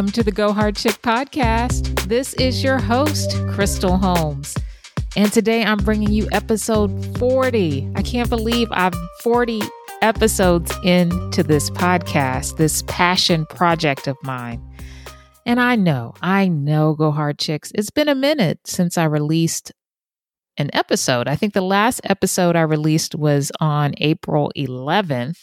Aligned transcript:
Welcome 0.00 0.12
to 0.12 0.22
the 0.22 0.32
Go 0.32 0.54
Hard 0.54 0.76
Chick 0.76 1.02
podcast. 1.02 2.08
This 2.08 2.32
is 2.32 2.64
your 2.64 2.78
host, 2.78 3.36
Crystal 3.50 3.98
Holmes. 3.98 4.56
And 5.14 5.30
today 5.30 5.62
I'm 5.62 5.76
bringing 5.76 6.10
you 6.10 6.26
episode 6.32 7.18
40. 7.18 7.86
I 7.94 8.00
can't 8.00 8.30
believe 8.30 8.68
I'm 8.70 8.94
40 9.22 9.60
episodes 10.00 10.72
into 10.84 11.42
this 11.42 11.68
podcast, 11.68 12.56
this 12.56 12.82
passion 12.86 13.44
project 13.44 14.06
of 14.06 14.16
mine. 14.22 14.66
And 15.44 15.60
I 15.60 15.76
know, 15.76 16.14
I 16.22 16.48
know, 16.48 16.94
Go 16.94 17.10
Hard 17.10 17.38
Chicks, 17.38 17.70
it's 17.74 17.90
been 17.90 18.08
a 18.08 18.14
minute 18.14 18.60
since 18.64 18.96
I 18.96 19.04
released 19.04 19.70
an 20.56 20.70
episode. 20.72 21.28
I 21.28 21.36
think 21.36 21.52
the 21.52 21.60
last 21.60 22.00
episode 22.04 22.56
I 22.56 22.62
released 22.62 23.14
was 23.14 23.52
on 23.60 23.92
April 23.98 24.50
11th. 24.56 25.42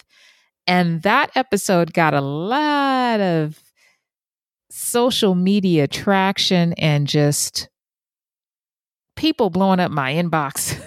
And 0.66 1.04
that 1.04 1.30
episode 1.36 1.94
got 1.94 2.16
a 2.16 2.22
lot 2.22 3.20
of 3.20 3.62
social 4.88 5.36
media 5.36 5.88
traction 5.88 6.74
and 6.74 7.08
just 7.08 7.70
people 9.16 9.50
blowing 9.50 9.80
up 9.80 9.92
my 9.92 10.14
inbox, 10.14 10.80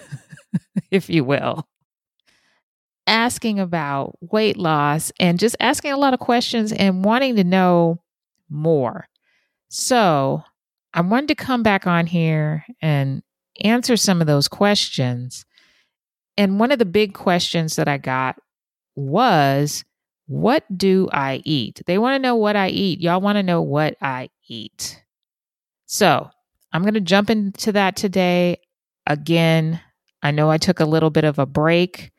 if 0.90 1.10
you 1.10 1.24
will, 1.24 1.68
asking 3.06 3.60
about 3.60 4.16
weight 4.20 4.56
loss 4.56 5.12
and 5.20 5.38
just 5.38 5.56
asking 5.60 5.92
a 5.92 5.98
lot 5.98 6.14
of 6.14 6.20
questions 6.20 6.72
and 6.72 7.04
wanting 7.04 7.36
to 7.36 7.44
know 7.44 8.00
more. 8.48 9.06
So 9.68 10.42
I 10.94 11.02
wanted 11.02 11.28
to 11.28 11.34
come 11.34 11.62
back 11.62 11.86
on 11.86 12.06
here 12.06 12.64
and 12.80 13.22
answer 13.62 13.96
some 13.96 14.20
of 14.20 14.26
those 14.26 14.48
questions. 14.48 15.44
And 16.36 16.58
one 16.58 16.72
of 16.72 16.78
the 16.78 16.84
big 16.84 17.14
questions 17.14 17.76
that 17.76 17.88
I 17.88 17.98
got 17.98 18.36
was 18.96 19.84
what 20.30 20.62
do 20.78 21.08
I 21.12 21.42
eat? 21.44 21.82
They 21.86 21.98
want 21.98 22.14
to 22.14 22.22
know 22.22 22.36
what 22.36 22.54
I 22.54 22.68
eat. 22.68 23.00
Y'all 23.00 23.20
want 23.20 23.34
to 23.34 23.42
know 23.42 23.62
what 23.62 23.96
I 24.00 24.30
eat. 24.46 25.02
So 25.86 26.30
I'm 26.72 26.82
going 26.82 26.94
to 26.94 27.00
jump 27.00 27.30
into 27.30 27.72
that 27.72 27.96
today. 27.96 28.60
Again, 29.08 29.80
I 30.22 30.30
know 30.30 30.48
I 30.48 30.56
took 30.56 30.78
a 30.78 30.84
little 30.84 31.10
bit 31.10 31.24
of 31.24 31.40
a 31.40 31.46
break. 31.46 32.12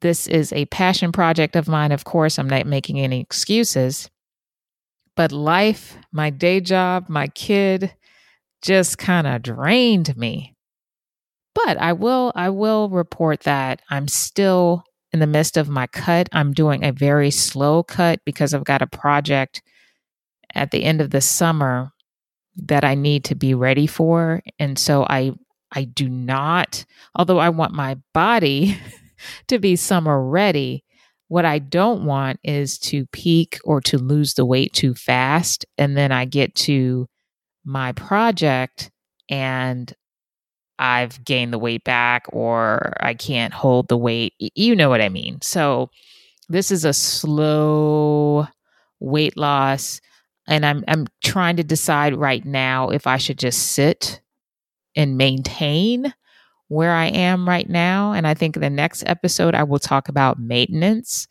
This 0.00 0.26
is 0.26 0.52
a 0.52 0.64
passion 0.66 1.12
project 1.12 1.54
of 1.54 1.68
mine. 1.68 1.92
Of 1.92 2.02
course, 2.02 2.40
I'm 2.40 2.50
not 2.50 2.66
making 2.66 2.98
any 2.98 3.20
excuses. 3.20 4.10
But 5.14 5.30
life, 5.30 5.96
my 6.10 6.28
day 6.30 6.60
job, 6.60 7.08
my 7.08 7.28
kid 7.28 7.94
just 8.62 8.98
kind 8.98 9.28
of 9.28 9.42
drained 9.42 10.16
me. 10.16 10.56
But 11.54 11.78
I 11.78 11.92
will 11.92 12.32
I 12.34 12.50
will 12.50 12.88
report 12.88 13.42
that 13.42 13.80
I'm 13.90 14.08
still 14.08 14.82
in 15.12 15.20
the 15.20 15.26
midst 15.26 15.56
of 15.56 15.68
my 15.68 15.86
cut. 15.86 16.28
I'm 16.32 16.52
doing 16.52 16.84
a 16.84 16.92
very 16.92 17.30
slow 17.30 17.82
cut 17.82 18.20
because 18.24 18.54
I've 18.54 18.64
got 18.64 18.82
a 18.82 18.86
project 18.86 19.62
at 20.54 20.70
the 20.70 20.84
end 20.84 21.00
of 21.00 21.10
the 21.10 21.20
summer 21.20 21.92
that 22.56 22.84
I 22.84 22.94
need 22.94 23.24
to 23.24 23.34
be 23.34 23.54
ready 23.54 23.86
for. 23.86 24.42
And 24.58 24.78
so 24.78 25.04
I 25.08 25.32
I 25.70 25.84
do 25.84 26.08
not, 26.08 26.86
although 27.14 27.38
I 27.38 27.50
want 27.50 27.72
my 27.72 27.98
body 28.14 28.78
to 29.48 29.58
be 29.58 29.76
summer 29.76 30.22
ready, 30.22 30.84
what 31.28 31.44
I 31.44 31.58
don't 31.58 32.04
want 32.04 32.40
is 32.42 32.78
to 32.78 33.06
peak 33.06 33.58
or 33.64 33.82
to 33.82 33.98
lose 33.98 34.34
the 34.34 34.46
weight 34.46 34.72
too 34.72 34.94
fast. 34.94 35.66
And 35.76 35.96
then 35.96 36.10
I 36.10 36.24
get 36.24 36.54
to 36.56 37.06
my 37.64 37.92
project 37.92 38.90
and 39.28 39.92
I've 40.78 41.24
gained 41.24 41.52
the 41.52 41.58
weight 41.58 41.84
back 41.84 42.26
or 42.30 42.92
I 43.00 43.14
can't 43.14 43.52
hold 43.52 43.88
the 43.88 43.96
weight. 43.96 44.34
You 44.38 44.76
know 44.76 44.88
what 44.88 45.00
I 45.00 45.08
mean. 45.08 45.40
So 45.42 45.90
this 46.48 46.70
is 46.70 46.84
a 46.84 46.92
slow 46.92 48.46
weight 49.00 49.36
loss 49.36 50.00
and 50.48 50.64
I'm 50.64 50.82
I'm 50.88 51.06
trying 51.22 51.56
to 51.56 51.64
decide 51.64 52.16
right 52.16 52.44
now 52.44 52.88
if 52.88 53.06
I 53.06 53.18
should 53.18 53.38
just 53.38 53.72
sit 53.72 54.20
and 54.96 55.16
maintain 55.16 56.12
where 56.68 56.92
I 56.92 57.06
am 57.06 57.48
right 57.48 57.68
now 57.68 58.12
and 58.12 58.26
I 58.26 58.34
think 58.34 58.58
the 58.58 58.70
next 58.70 59.04
episode 59.06 59.54
I 59.54 59.62
will 59.62 59.78
talk 59.78 60.08
about 60.08 60.38
maintenance. 60.38 61.28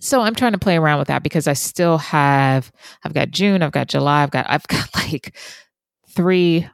So 0.00 0.20
I'm 0.20 0.34
trying 0.34 0.52
to 0.52 0.58
play 0.58 0.76
around 0.76 0.98
with 0.98 1.08
that 1.08 1.22
because 1.22 1.46
I 1.46 1.52
still 1.52 1.98
have 1.98 2.72
I've 3.04 3.14
got 3.14 3.30
June, 3.30 3.62
I've 3.62 3.72
got 3.72 3.88
July, 3.88 4.22
I've 4.22 4.30
got 4.30 4.46
I've 4.48 4.66
got 4.66 4.88
like 4.96 5.36
3 6.08 6.68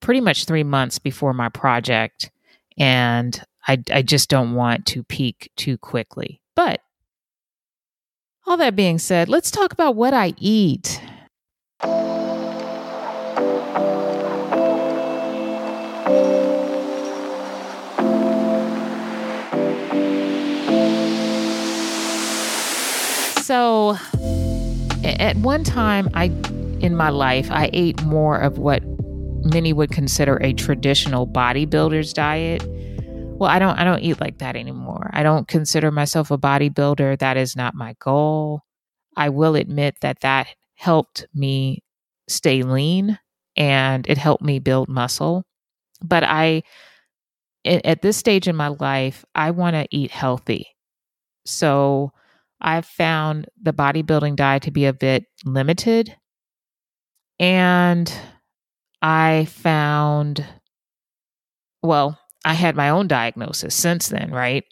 pretty 0.00 0.20
much 0.20 0.44
three 0.44 0.64
months 0.64 0.98
before 0.98 1.32
my 1.32 1.48
project. 1.48 2.30
And 2.78 3.42
I, 3.66 3.82
I 3.90 4.02
just 4.02 4.28
don't 4.28 4.54
want 4.54 4.86
to 4.86 5.02
peak 5.02 5.50
too 5.56 5.78
quickly. 5.78 6.40
But 6.54 6.80
all 8.46 8.56
that 8.58 8.76
being 8.76 8.98
said, 8.98 9.28
let's 9.28 9.50
talk 9.50 9.72
about 9.72 9.96
what 9.96 10.14
I 10.14 10.34
eat. 10.38 11.00
So 23.42 23.96
at 25.04 25.36
one 25.36 25.62
time 25.62 26.08
I 26.14 26.26
in 26.80 26.96
my 26.96 27.10
life 27.10 27.48
I 27.50 27.70
ate 27.72 28.02
more 28.02 28.36
of 28.38 28.58
what 28.58 28.82
many 29.46 29.72
would 29.72 29.90
consider 29.90 30.36
a 30.36 30.52
traditional 30.52 31.26
bodybuilder's 31.26 32.12
diet. 32.12 32.64
Well, 33.38 33.50
I 33.50 33.58
don't 33.58 33.78
I 33.78 33.84
don't 33.84 34.00
eat 34.00 34.20
like 34.20 34.38
that 34.38 34.56
anymore. 34.56 35.10
I 35.12 35.22
don't 35.22 35.46
consider 35.46 35.90
myself 35.90 36.30
a 36.30 36.38
bodybuilder. 36.38 37.18
That 37.18 37.36
is 37.36 37.56
not 37.56 37.74
my 37.74 37.94
goal. 38.00 38.62
I 39.16 39.28
will 39.28 39.56
admit 39.56 39.96
that 40.00 40.20
that 40.20 40.48
helped 40.74 41.26
me 41.34 41.82
stay 42.28 42.62
lean 42.62 43.18
and 43.56 44.06
it 44.08 44.18
helped 44.18 44.42
me 44.42 44.58
build 44.58 44.88
muscle. 44.88 45.44
But 46.02 46.24
I 46.24 46.62
at 47.64 48.02
this 48.02 48.16
stage 48.16 48.46
in 48.46 48.56
my 48.56 48.68
life, 48.68 49.24
I 49.34 49.50
want 49.50 49.74
to 49.74 49.88
eat 49.90 50.10
healthy. 50.10 50.66
So 51.44 52.12
I've 52.60 52.86
found 52.86 53.46
the 53.60 53.72
bodybuilding 53.72 54.36
diet 54.36 54.62
to 54.64 54.70
be 54.70 54.86
a 54.86 54.92
bit 54.92 55.24
limited. 55.44 56.14
And 57.38 58.12
I 59.02 59.46
found, 59.46 60.44
well, 61.82 62.18
I 62.44 62.54
had 62.54 62.76
my 62.76 62.88
own 62.90 63.08
diagnosis 63.08 63.74
since 63.74 64.08
then, 64.08 64.30
right? 64.30 64.64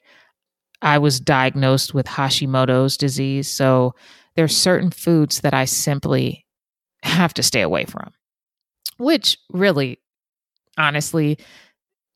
I 0.82 0.98
was 0.98 1.18
diagnosed 1.18 1.94
with 1.94 2.06
Hashimoto's 2.06 2.96
disease. 2.96 3.50
So 3.50 3.94
there 4.36 4.44
are 4.44 4.48
certain 4.48 4.90
foods 4.90 5.40
that 5.40 5.54
I 5.54 5.64
simply 5.64 6.44
have 7.02 7.34
to 7.34 7.42
stay 7.42 7.62
away 7.62 7.84
from, 7.84 8.12
which 8.98 9.38
really, 9.50 10.00
honestly, 10.78 11.38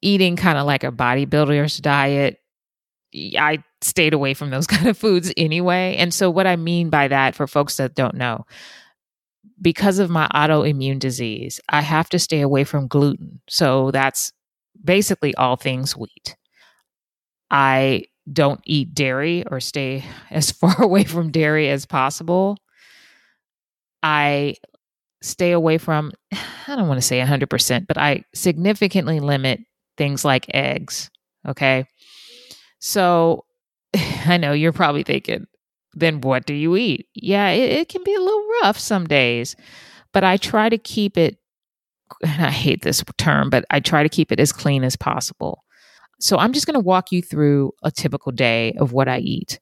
eating 0.03 0.37
kind 0.37 0.59
of 0.59 0.67
like 0.67 0.85
a 0.85 0.93
bodybuilder's 0.93 1.79
diet, 1.79 2.39
I 3.15 3.63
stayed 3.81 4.13
away 4.13 4.35
from 4.35 4.51
those 4.51 4.67
kind 4.69 4.87
of 4.87 4.97
foods 4.97 5.33
anyway. 5.37 5.97
And 5.97 6.13
so, 6.13 6.31
what 6.31 6.47
I 6.47 6.57
mean 6.57 6.91
by 6.91 7.09
that, 7.09 7.35
for 7.35 7.47
folks 7.47 7.77
that 7.77 7.95
don't 7.95 8.15
know, 8.15 8.45
because 9.61 9.99
of 9.99 10.11
my 10.11 10.29
autoimmune 10.35 10.99
disease, 10.99 11.61
I 11.69 11.81
have 11.81 12.09
to 12.11 12.19
stay 12.19 12.41
away 12.41 12.65
from 12.65 12.89
gluten. 12.89 13.41
So 13.49 13.91
that's 13.91 14.33
basically 14.83 15.35
all 15.35 15.57
things 15.57 15.97
wheat. 15.97 16.37
I 17.51 18.05
don't 18.31 18.61
eat 18.65 18.95
dairy 18.95 19.45
or 19.51 19.61
stay 19.61 20.05
as 20.31 20.51
far 20.51 20.81
away 20.83 21.05
from 21.05 21.31
dairy 21.31 21.69
as 21.69 21.87
possible. 21.87 22.57
I 24.03 24.55
stay 25.23 25.53
away 25.53 25.79
from, 25.79 26.13
I 26.33 26.77
don't 26.77 26.89
want 26.89 26.99
to 26.99 27.07
say 27.07 27.21
100%, 27.21 27.87
but 27.87 27.99
I 27.99 28.25
significantly 28.35 29.21
limit 29.21 29.61
things 29.97 30.25
like 30.25 30.47
eggs. 30.55 31.11
Okay. 31.47 31.87
So 32.79 33.45
I 34.27 34.37
know 34.37 34.53
you're 34.53 34.73
probably 34.73 35.03
thinking, 35.03 35.47
then 35.95 36.21
what 36.21 36.47
do 36.47 36.55
you 36.55 36.77
eat? 36.77 37.07
Yeah, 37.15 37.49
it, 37.51 37.71
it 37.71 37.89
can 37.89 38.03
be 38.05 38.15
a 38.15 38.21
little 38.21 38.47
rough 38.63 38.79
some 38.79 39.07
days, 39.07 39.57
but 40.13 40.25
I 40.25 40.37
try 40.37 40.69
to 40.69 40.79
keep 40.79 41.17
it, 41.17 41.39
and 42.25 42.45
I 42.45 42.51
hate 42.51 42.83
this 42.83 43.03
term, 43.17 43.51
but 43.51 43.65
I 43.71 43.81
try 43.81 44.03
to 44.03 44.09
keep 44.09 44.33
it 44.33 44.41
as 44.41 44.53
clean 44.53 44.85
as 44.85 44.97
possible. 44.97 45.65
So 46.21 46.37
I'm 46.37 46.53
just 46.53 46.67
going 46.67 46.75
to 46.75 46.81
walk 46.81 47.13
you 47.13 47.23
through 47.23 47.73
a 47.83 47.91
typical 47.91 48.33
day 48.33 48.75
of 48.79 48.93
what 48.93 49.09
I 49.09 49.19
eat. 49.19 49.61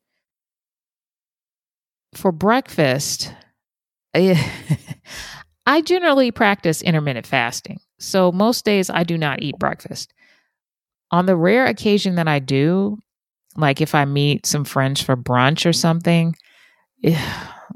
For 2.14 2.32
breakfast, 2.32 3.32
eh, 4.14 4.42
I 5.66 5.82
generally 5.82 6.30
practice 6.30 6.80
intermittent 6.80 7.26
fasting. 7.26 7.78
So 7.98 8.32
most 8.32 8.64
days 8.64 8.88
I 8.88 9.04
do 9.04 9.18
not 9.18 9.42
eat 9.42 9.58
breakfast. 9.58 10.14
On 11.10 11.26
the 11.26 11.36
rare 11.36 11.66
occasion 11.66 12.14
that 12.14 12.28
I 12.28 12.38
do, 12.38 12.98
like 13.56 13.80
if 13.80 13.94
I 13.94 14.04
meet 14.04 14.46
some 14.46 14.64
friends 14.64 15.00
for 15.00 15.16
brunch 15.16 15.66
or 15.66 15.72
something, 15.72 16.34
eh, 17.04 17.20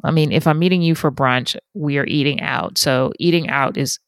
I 0.05 0.11
mean, 0.11 0.33
if 0.33 0.47
I'm 0.47 0.59
meeting 0.59 0.83
you 0.83 0.95
for 0.95 1.11
brunch, 1.11 1.57
we 1.75 1.99
are 1.99 2.07
eating 2.07 2.41
out. 2.41 2.79
So 2.79 3.13
eating 3.19 3.49
out 3.49 3.77
is 3.77 3.99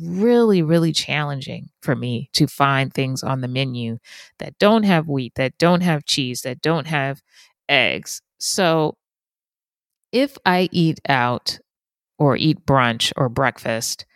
really, 0.00 0.62
really 0.62 0.92
challenging 0.92 1.68
for 1.82 1.94
me 1.94 2.30
to 2.34 2.46
find 2.46 2.92
things 2.92 3.22
on 3.22 3.40
the 3.40 3.48
menu 3.48 3.98
that 4.38 4.58
don't 4.58 4.84
have 4.84 5.08
wheat, 5.08 5.34
that 5.36 5.58
don't 5.58 5.82
have 5.82 6.04
cheese, 6.06 6.42
that 6.42 6.62
don't 6.62 6.86
have 6.86 7.22
eggs. 7.68 8.22
So 8.38 8.96
if 10.12 10.36
I 10.44 10.68
eat 10.72 11.00
out 11.08 11.58
or 12.18 12.36
eat 12.36 12.64
brunch 12.66 13.12
or 13.16 13.28
breakfast, 13.28 14.06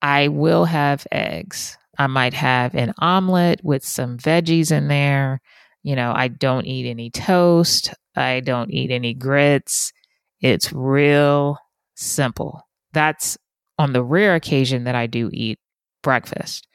I 0.00 0.28
will 0.28 0.64
have 0.64 1.06
eggs. 1.12 1.76
I 1.98 2.06
might 2.06 2.34
have 2.34 2.74
an 2.74 2.94
omelet 2.98 3.62
with 3.62 3.84
some 3.84 4.18
veggies 4.18 4.72
in 4.72 4.88
there. 4.88 5.40
You 5.82 5.96
know, 5.96 6.12
I 6.14 6.28
don't 6.28 6.66
eat 6.66 6.88
any 6.88 7.10
toast. 7.10 7.92
I 8.14 8.40
don't 8.40 8.70
eat 8.70 8.90
any 8.90 9.14
grits. 9.14 9.92
It's 10.40 10.72
real 10.72 11.58
simple. 11.94 12.66
That's 12.92 13.38
on 13.78 13.92
the 13.92 14.02
rare 14.02 14.34
occasion 14.34 14.84
that 14.84 14.94
I 14.94 15.06
do 15.06 15.30
eat 15.32 15.58
breakfast. 16.02 16.66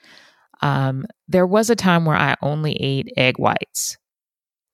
Um, 0.61 1.05
there 1.27 1.45
was 1.45 1.69
a 1.69 1.75
time 1.75 2.05
where 2.05 2.17
I 2.17 2.35
only 2.41 2.73
ate 2.73 3.13
egg 3.15 3.37
whites. 3.37 3.97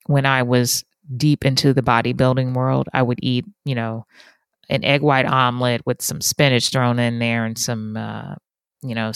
When 0.06 0.26
I 0.26 0.42
was 0.42 0.84
deep 1.16 1.44
into 1.44 1.72
the 1.72 1.82
bodybuilding 1.82 2.54
world, 2.54 2.88
I 2.92 3.02
would 3.02 3.18
eat, 3.22 3.44
you 3.64 3.74
know, 3.74 4.06
an 4.70 4.84
egg 4.84 5.02
white 5.02 5.26
omelet 5.26 5.82
with 5.84 6.00
some 6.00 6.20
spinach 6.20 6.70
thrown 6.70 6.98
in 6.98 7.18
there 7.18 7.44
and 7.44 7.58
some, 7.58 7.96
uh, 7.96 8.34
you 8.82 8.94
know, 8.94 9.12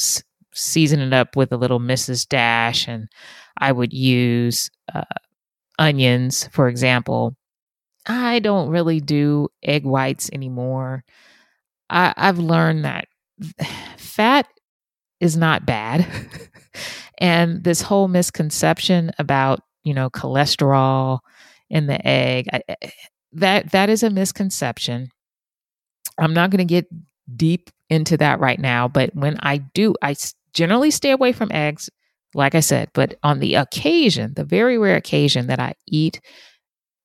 season 0.58 1.00
it 1.00 1.12
up 1.12 1.36
with 1.36 1.52
a 1.52 1.56
little 1.56 1.80
Mrs. 1.80 2.28
Dash. 2.28 2.88
And 2.88 3.08
I 3.56 3.72
would 3.72 3.92
use 3.92 4.70
uh, 4.92 5.02
onions, 5.78 6.48
for 6.52 6.68
example. 6.68 7.36
I 8.06 8.38
don't 8.38 8.70
really 8.70 9.00
do 9.00 9.48
egg 9.62 9.84
whites 9.84 10.30
anymore. 10.32 11.04
I, 11.90 12.14
I've 12.16 12.38
learned 12.38 12.84
that 12.84 13.06
fat 13.96 14.48
is 15.20 15.36
not 15.36 15.66
bad. 15.66 16.06
and 17.18 17.64
this 17.64 17.82
whole 17.82 18.08
misconception 18.08 19.12
about, 19.18 19.60
you 19.84 19.94
know, 19.94 20.10
cholesterol 20.10 21.20
in 21.70 21.86
the 21.86 22.06
egg, 22.06 22.46
I, 22.52 22.62
that 23.32 23.72
that 23.72 23.90
is 23.90 24.02
a 24.02 24.10
misconception. 24.10 25.10
I'm 26.18 26.34
not 26.34 26.50
going 26.50 26.58
to 26.58 26.64
get 26.64 26.86
deep 27.36 27.70
into 27.90 28.16
that 28.16 28.40
right 28.40 28.58
now, 28.58 28.88
but 28.88 29.14
when 29.14 29.38
I 29.40 29.58
do, 29.58 29.94
I 30.02 30.14
generally 30.58 30.90
stay 30.90 31.12
away 31.12 31.30
from 31.32 31.52
eggs, 31.52 31.88
like 32.34 32.56
I 32.56 32.60
said, 32.60 32.90
but 32.92 33.14
on 33.22 33.38
the 33.38 33.54
occasion, 33.54 34.34
the 34.34 34.44
very 34.44 34.76
rare 34.76 34.96
occasion 34.96 35.46
that 35.46 35.60
I 35.60 35.74
eat 35.86 36.20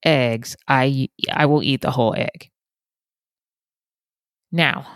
eggs, 0.03 0.55
I 0.67 1.09
I 1.31 1.45
will 1.45 1.61
eat 1.61 1.81
the 1.81 1.91
whole 1.91 2.15
egg. 2.17 2.49
Now, 4.51 4.87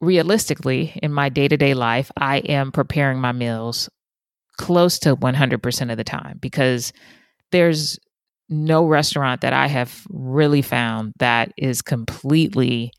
realistically, 0.00 0.98
in 1.00 1.12
my 1.12 1.28
day 1.28 1.46
to 1.46 1.56
day 1.56 1.74
life, 1.74 2.10
I 2.16 2.38
am 2.38 2.72
preparing 2.72 3.20
my 3.20 3.30
meals 3.30 3.88
close 4.58 4.98
to 5.00 5.14
100% 5.14 5.90
of 5.92 5.96
the 5.96 6.04
time 6.04 6.38
because 6.40 6.92
there's 7.52 8.00
no 8.48 8.84
restaurant 8.84 9.42
that 9.42 9.52
I 9.52 9.68
have 9.68 10.02
really 10.10 10.60
found 10.60 11.12
that 11.20 11.52
is 11.56 11.82
completely 11.82 12.90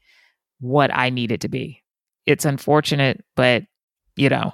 what 0.61 0.91
I 0.93 1.09
need 1.09 1.31
it 1.33 1.41
to 1.41 1.49
be. 1.49 1.83
It's 2.25 2.45
unfortunate, 2.45 3.21
but 3.35 3.63
you 4.15 4.29
know, 4.29 4.53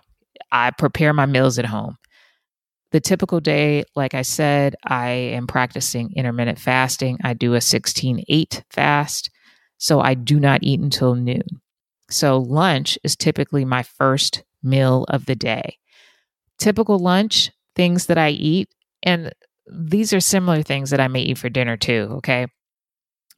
I 0.52 0.72
prepare 0.72 1.14
my 1.14 1.26
meals 1.26 1.60
at 1.60 1.66
home. 1.66 1.98
The 2.92 3.00
typical 3.00 3.40
day, 3.40 3.84
like 3.96 4.16
I 4.16 4.24
said, 4.24 4.76
I 4.84 5.10
am 5.10 5.46
practicing 5.46 6.12
intermittent 6.16 6.60
fasting. 6.60 7.20
I 7.24 7.34
do 7.34 7.54
a 7.54 7.62
16 7.62 8.24
8 8.28 8.64
fast. 8.72 9.30
So 9.78 10.00
I 10.02 10.14
do 10.16 10.40
not 10.40 10.62
eat 10.64 10.80
until 10.80 11.16
noon. 11.16 11.44
So 12.10 12.40
lunch 12.40 12.98
is 13.04 13.16
typically 13.16 13.64
my 13.64 13.84
first 13.84 14.44
meal 14.64 15.06
of 15.10 15.26
the 15.26 15.36
day. 15.36 15.78
Typical 16.58 16.98
lunch, 16.98 17.52
things 17.76 18.08
that 18.08 18.18
I 18.18 18.30
eat, 18.30 18.70
and 19.04 19.32
these 19.72 20.12
are 20.12 20.20
similar 20.20 20.64
things 20.64 20.90
that 20.90 21.00
I 21.00 21.08
may 21.08 21.22
eat 21.22 21.38
for 21.38 21.50
dinner 21.50 21.78
too, 21.78 22.08
okay? 22.18 22.48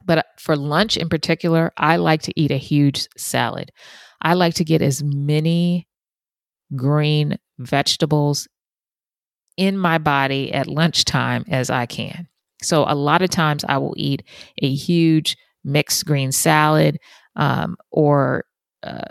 But 0.05 0.19
uh, 0.19 0.23
for 0.39 0.55
lunch 0.55 0.97
in 0.97 1.09
particular, 1.09 1.71
I 1.77 1.97
like 1.97 2.21
to 2.23 2.39
eat 2.39 2.51
a 2.51 2.57
huge 2.57 3.07
salad. 3.17 3.71
I 4.21 4.33
like 4.33 4.55
to 4.55 4.63
get 4.63 4.81
as 4.81 5.03
many 5.03 5.87
green 6.75 7.37
vegetables 7.59 8.47
in 9.57 9.77
my 9.77 9.97
body 9.97 10.53
at 10.53 10.67
lunchtime 10.67 11.45
as 11.49 11.69
I 11.69 11.85
can. 11.85 12.27
So 12.63 12.85
a 12.87 12.95
lot 12.95 13.21
of 13.21 13.29
times 13.29 13.65
I 13.67 13.77
will 13.77 13.93
eat 13.97 14.23
a 14.61 14.73
huge 14.73 15.37
mixed 15.63 16.05
green 16.05 16.31
salad 16.31 16.97
um, 17.35 17.77
or 17.91 18.45
uh, 18.83 19.09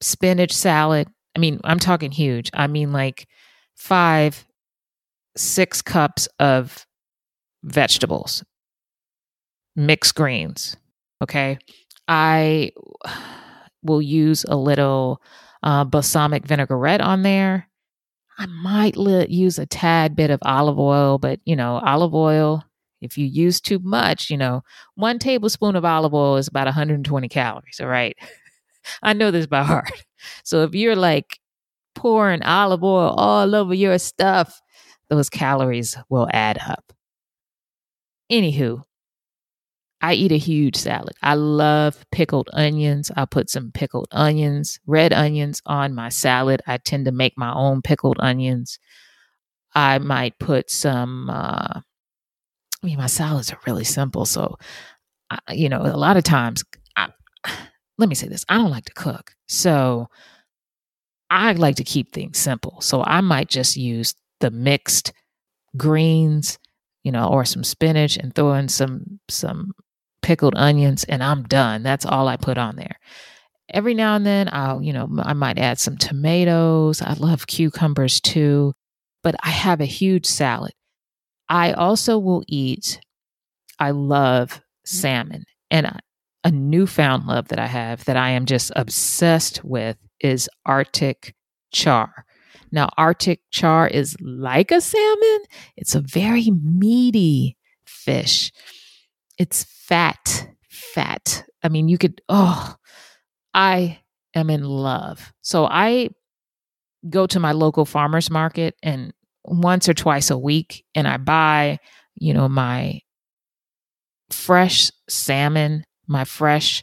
spinach 0.00 0.52
salad. 0.52 1.08
I 1.34 1.38
mean, 1.38 1.60
I'm 1.64 1.78
talking 1.78 2.10
huge. 2.10 2.50
I 2.54 2.66
mean, 2.66 2.92
like 2.92 3.28
five, 3.74 4.46
six 5.36 5.82
cups 5.82 6.28
of 6.38 6.86
vegetables, 7.62 8.42
mixed 9.74 10.14
greens. 10.14 10.76
Okay. 11.22 11.58
I 12.08 12.72
will 13.82 14.02
use 14.02 14.44
a 14.48 14.56
little 14.56 15.20
uh, 15.62 15.84
balsamic 15.84 16.46
vinaigrette 16.46 17.00
on 17.00 17.22
there. 17.22 17.68
I 18.38 18.46
might 18.46 18.96
li- 18.96 19.26
use 19.30 19.58
a 19.58 19.66
tad 19.66 20.14
bit 20.16 20.30
of 20.30 20.40
olive 20.42 20.78
oil, 20.78 21.18
but 21.18 21.40
you 21.44 21.56
know, 21.56 21.80
olive 21.84 22.14
oil, 22.14 22.62
if 23.00 23.16
you 23.18 23.26
use 23.26 23.60
too 23.60 23.78
much, 23.80 24.30
you 24.30 24.36
know, 24.36 24.62
one 24.94 25.18
tablespoon 25.18 25.76
of 25.76 25.84
olive 25.84 26.14
oil 26.14 26.36
is 26.36 26.48
about 26.48 26.66
120 26.66 27.28
calories. 27.28 27.80
All 27.80 27.88
right. 27.88 28.16
I 29.02 29.12
know 29.14 29.30
this 29.30 29.46
by 29.46 29.62
heart. 29.62 29.90
So 30.44 30.62
if 30.62 30.74
you're 30.74 30.96
like 30.96 31.38
pouring 31.94 32.42
olive 32.42 32.84
oil 32.84 33.10
all 33.10 33.54
over 33.54 33.74
your 33.74 33.98
stuff, 33.98 34.60
those 35.08 35.28
calories 35.30 35.96
will 36.08 36.28
add 36.32 36.58
up. 36.58 36.92
Anywho, 38.30 38.82
I 40.02 40.12
eat 40.12 40.32
a 40.32 40.38
huge 40.38 40.76
salad. 40.76 41.14
I 41.22 41.34
love 41.34 42.04
pickled 42.12 42.50
onions. 42.52 43.10
I 43.16 43.24
put 43.24 43.48
some 43.48 43.72
pickled 43.72 44.08
onions, 44.10 44.78
red 44.86 45.12
onions 45.12 45.62
on 45.64 45.94
my 45.94 46.10
salad. 46.10 46.62
I 46.66 46.76
tend 46.76 47.06
to 47.06 47.12
make 47.12 47.38
my 47.38 47.52
own 47.52 47.80
pickled 47.82 48.18
onions. 48.20 48.78
I 49.74 49.98
might 49.98 50.38
put 50.38 50.70
some, 50.70 51.30
uh, 51.30 51.80
I 52.82 52.86
mean, 52.86 52.98
my 52.98 53.06
salads 53.06 53.52
are 53.52 53.58
really 53.66 53.84
simple. 53.84 54.26
So, 54.26 54.56
I, 55.30 55.38
you 55.52 55.68
know, 55.68 55.82
a 55.82 55.96
lot 55.96 56.16
of 56.16 56.24
times, 56.24 56.62
I, 56.94 57.08
let 57.98 58.08
me 58.08 58.14
say 58.14 58.28
this 58.28 58.44
I 58.48 58.56
don't 58.58 58.70
like 58.70 58.84
to 58.84 58.94
cook. 58.94 59.32
So, 59.48 60.08
I 61.30 61.52
like 61.52 61.76
to 61.76 61.84
keep 61.84 62.12
things 62.12 62.38
simple. 62.38 62.80
So, 62.80 63.02
I 63.02 63.22
might 63.22 63.48
just 63.48 63.76
use 63.76 64.14
the 64.40 64.50
mixed 64.50 65.12
greens, 65.76 66.58
you 67.02 67.12
know, 67.12 67.28
or 67.28 67.44
some 67.44 67.64
spinach 67.64 68.16
and 68.16 68.34
throw 68.34 68.54
in 68.54 68.68
some 68.68 69.20
some 69.28 69.72
pickled 70.26 70.54
onions 70.56 71.04
and 71.04 71.22
I'm 71.22 71.44
done. 71.44 71.84
That's 71.84 72.04
all 72.04 72.26
I 72.26 72.36
put 72.36 72.58
on 72.58 72.74
there. 72.74 72.98
Every 73.72 73.94
now 73.94 74.16
and 74.16 74.26
then 74.26 74.48
I'll, 74.50 74.82
you 74.82 74.92
know, 74.92 75.08
I 75.22 75.34
might 75.34 75.56
add 75.56 75.78
some 75.78 75.96
tomatoes. 75.96 77.00
I 77.00 77.12
love 77.12 77.46
cucumbers 77.46 78.20
too, 78.20 78.74
but 79.22 79.36
I 79.44 79.50
have 79.50 79.80
a 79.80 79.84
huge 79.84 80.26
salad. 80.26 80.72
I 81.48 81.72
also 81.72 82.18
will 82.18 82.42
eat 82.48 83.00
I 83.78 83.92
love 83.92 84.60
salmon 84.84 85.44
and 85.70 86.00
a 86.42 86.50
newfound 86.50 87.26
love 87.26 87.48
that 87.48 87.60
I 87.60 87.66
have 87.66 88.04
that 88.06 88.16
I 88.16 88.30
am 88.30 88.46
just 88.46 88.72
obsessed 88.74 89.64
with 89.64 89.96
is 90.18 90.48
Arctic 90.64 91.36
char. 91.72 92.24
Now, 92.72 92.88
Arctic 92.96 93.42
char 93.52 93.86
is 93.86 94.16
like 94.20 94.72
a 94.72 94.80
salmon, 94.80 95.38
it's 95.76 95.94
a 95.94 96.00
very 96.00 96.50
meaty 96.50 97.56
fish. 97.86 98.50
It's 99.38 99.64
fat, 99.64 100.48
fat. 100.68 101.44
I 101.62 101.68
mean, 101.68 101.88
you 101.88 101.98
could, 101.98 102.20
oh, 102.28 102.74
I 103.54 104.00
am 104.34 104.50
in 104.50 104.64
love. 104.64 105.32
So 105.42 105.66
I 105.66 106.10
go 107.08 107.26
to 107.26 107.40
my 107.40 107.52
local 107.52 107.84
farmer's 107.84 108.30
market 108.30 108.74
and 108.82 109.12
once 109.44 109.88
or 109.88 109.94
twice 109.94 110.30
a 110.30 110.38
week 110.38 110.84
and 110.94 111.06
I 111.06 111.18
buy, 111.18 111.78
you 112.14 112.34
know, 112.34 112.48
my 112.48 113.00
fresh 114.30 114.90
salmon, 115.08 115.84
my 116.06 116.24
fresh 116.24 116.82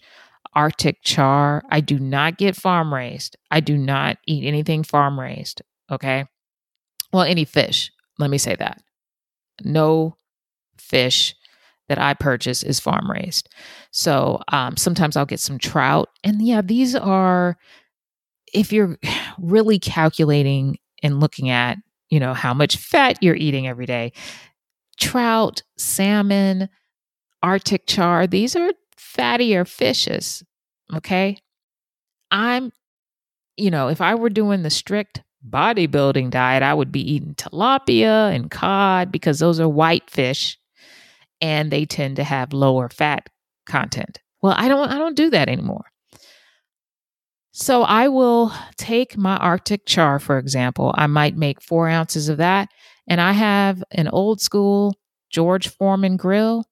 Arctic 0.55 0.97
char. 1.03 1.63
I 1.69 1.81
do 1.81 1.99
not 1.99 2.37
get 2.37 2.55
farm 2.55 2.93
raised. 2.93 3.35
I 3.49 3.59
do 3.59 3.77
not 3.77 4.17
eat 4.27 4.45
anything 4.45 4.83
farm 4.83 5.19
raised. 5.19 5.61
Okay. 5.91 6.25
Well, 7.11 7.23
any 7.23 7.45
fish. 7.45 7.91
Let 8.19 8.29
me 8.29 8.37
say 8.37 8.55
that. 8.55 8.81
No 9.63 10.17
fish 10.77 11.35
that 11.89 11.99
I 11.99 12.13
purchase 12.13 12.63
is 12.63 12.79
farm 12.79 13.09
raised. 13.09 13.49
So 13.91 14.41
um, 14.49 14.77
sometimes 14.77 15.17
I'll 15.17 15.25
get 15.25 15.39
some 15.39 15.57
trout. 15.57 16.09
And 16.23 16.41
yeah, 16.41 16.61
these 16.61 16.95
are, 16.95 17.57
if 18.53 18.71
you're 18.71 18.97
really 19.39 19.79
calculating 19.79 20.77
and 21.01 21.19
looking 21.19 21.49
at, 21.49 21.77
you 22.09 22.19
know, 22.19 22.33
how 22.33 22.53
much 22.53 22.77
fat 22.77 23.17
you're 23.21 23.35
eating 23.35 23.67
every 23.67 23.85
day, 23.85 24.13
trout, 24.99 25.63
salmon, 25.77 26.69
Arctic 27.41 27.87
char, 27.87 28.25
these 28.27 28.55
are 28.55 28.71
fattier 28.97 29.67
fishes. 29.67 30.43
Okay. 30.95 31.37
I'm, 32.31 32.71
you 33.57 33.69
know, 33.69 33.89
if 33.89 33.99
I 33.99 34.15
were 34.15 34.29
doing 34.29 34.63
the 34.63 34.69
strict 34.69 35.21
bodybuilding 35.47 36.29
diet, 36.29 36.63
I 36.63 36.73
would 36.73 36.91
be 36.91 37.15
eating 37.15 37.35
tilapia 37.35 38.33
and 38.33 38.49
cod 38.49 39.11
because 39.11 39.39
those 39.39 39.59
are 39.59 39.67
white 39.67 40.09
fish 40.09 40.57
and 41.43 41.69
they 41.69 41.85
tend 41.85 42.15
to 42.15 42.23
have 42.23 42.53
lower 42.53 42.87
fat 42.87 43.27
content. 43.65 44.19
Well, 44.41 44.55
I 44.57 44.69
don't 44.69 44.89
I 44.89 44.97
don't 44.97 45.15
do 45.15 45.29
that 45.31 45.49
anymore. 45.49 45.85
So 47.51 47.83
I 47.83 48.07
will 48.07 48.51
take 48.77 49.15
my 49.15 49.37
Arctic 49.37 49.85
char, 49.85 50.19
for 50.19 50.39
example. 50.39 50.95
I 50.97 51.05
might 51.05 51.37
make 51.37 51.61
four 51.61 51.87
ounces 51.87 52.29
of 52.29 52.37
that. 52.37 52.69
And 53.07 53.21
I 53.21 53.33
have 53.33 53.83
an 53.91 54.07
old 54.07 54.41
school 54.41 54.95
George 55.29 55.67
Foreman 55.67 56.17
grill. 56.17 56.65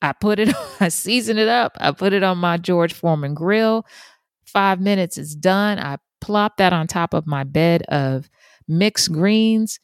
I 0.00 0.12
put 0.12 0.38
it, 0.38 0.54
I 0.80 0.88
season 0.88 1.36
it 1.36 1.48
up. 1.48 1.76
I 1.78 1.90
put 1.90 2.14
it 2.14 2.22
on 2.22 2.38
my 2.38 2.56
George 2.56 2.94
Foreman 2.94 3.34
grill. 3.34 3.84
Five 4.46 4.80
minutes 4.80 5.18
is 5.18 5.34
done. 5.34 5.78
I 5.78 5.98
plop 6.22 6.56
that 6.56 6.72
on 6.72 6.86
top 6.86 7.12
of 7.12 7.26
my 7.26 7.44
bed 7.44 7.82
of 7.88 8.30
mixed 8.66 9.12
greens 9.12 9.78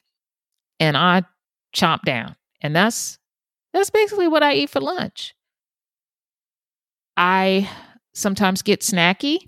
and 0.78 0.96
I 0.96 1.24
chomp 1.74 2.02
down. 2.02 2.36
And 2.62 2.74
that's 2.74 3.18
that's 3.72 3.90
basically 3.90 4.28
what 4.28 4.42
I 4.42 4.54
eat 4.54 4.70
for 4.70 4.80
lunch. 4.80 5.34
I 7.16 7.68
sometimes 8.14 8.62
get 8.62 8.80
snacky 8.80 9.38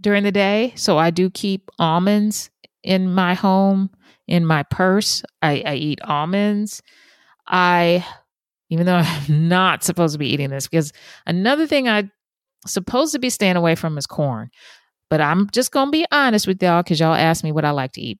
during 0.00 0.22
the 0.22 0.32
day. 0.32 0.72
So 0.76 0.98
I 0.98 1.10
do 1.10 1.30
keep 1.30 1.70
almonds 1.78 2.50
in 2.82 3.12
my 3.12 3.34
home, 3.34 3.90
in 4.26 4.46
my 4.46 4.62
purse. 4.62 5.22
I, 5.42 5.62
I 5.66 5.74
eat 5.74 6.00
almonds. 6.02 6.82
I, 7.46 8.04
even 8.70 8.86
though 8.86 8.96
I'm 9.04 9.48
not 9.48 9.82
supposed 9.84 10.14
to 10.14 10.18
be 10.18 10.28
eating 10.28 10.50
this, 10.50 10.68
because 10.68 10.92
another 11.26 11.66
thing 11.66 11.88
I'm 11.88 12.10
supposed 12.66 13.12
to 13.12 13.18
be 13.18 13.30
staying 13.30 13.56
away 13.56 13.74
from 13.74 13.98
is 13.98 14.06
corn. 14.06 14.50
But 15.10 15.20
I'm 15.20 15.48
just 15.50 15.72
gonna 15.72 15.90
be 15.90 16.06
honest 16.12 16.46
with 16.46 16.62
y'all 16.62 16.82
because 16.82 17.00
y'all 17.00 17.14
asked 17.14 17.42
me 17.42 17.50
what 17.50 17.64
I 17.64 17.70
like 17.70 17.92
to 17.92 18.00
eat. 18.00 18.18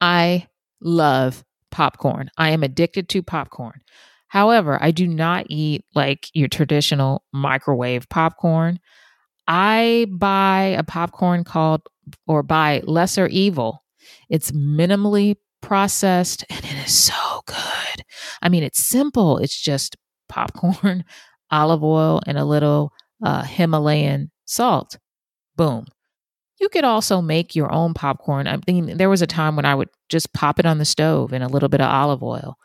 I 0.00 0.46
love 0.82 1.44
popcorn. 1.70 2.30
I 2.36 2.50
am 2.50 2.62
addicted 2.62 3.08
to 3.10 3.22
popcorn. 3.22 3.80
However, 4.28 4.78
I 4.80 4.90
do 4.90 5.06
not 5.06 5.46
eat 5.48 5.84
like 5.94 6.28
your 6.34 6.48
traditional 6.48 7.24
microwave 7.32 8.08
popcorn. 8.08 8.78
I 9.46 10.06
buy 10.10 10.76
a 10.78 10.82
popcorn 10.82 11.44
called 11.44 11.82
or 12.26 12.42
buy 12.42 12.82
Lesser 12.84 13.26
Evil. 13.28 13.82
It's 14.28 14.52
minimally 14.52 15.36
processed 15.62 16.44
and 16.50 16.64
it 16.64 16.86
is 16.86 16.92
so 16.92 17.42
good. 17.46 18.04
I 18.42 18.48
mean, 18.48 18.62
it's 18.62 18.84
simple. 18.84 19.38
It's 19.38 19.60
just 19.60 19.96
popcorn, 20.28 21.04
olive 21.50 21.82
oil, 21.82 22.20
and 22.26 22.38
a 22.38 22.44
little 22.44 22.92
uh, 23.24 23.42
Himalayan 23.42 24.30
salt. 24.44 24.98
Boom. 25.56 25.86
You 26.60 26.68
could 26.68 26.84
also 26.84 27.20
make 27.20 27.54
your 27.54 27.72
own 27.72 27.94
popcorn. 27.94 28.48
I 28.48 28.58
mean, 28.66 28.96
there 28.96 29.08
was 29.08 29.22
a 29.22 29.26
time 29.26 29.54
when 29.56 29.64
I 29.64 29.74
would 29.74 29.88
just 30.08 30.32
pop 30.32 30.58
it 30.58 30.66
on 30.66 30.78
the 30.78 30.84
stove 30.84 31.32
in 31.32 31.42
a 31.42 31.48
little 31.48 31.68
bit 31.68 31.80
of 31.80 31.88
olive 31.88 32.22
oil. 32.22 32.56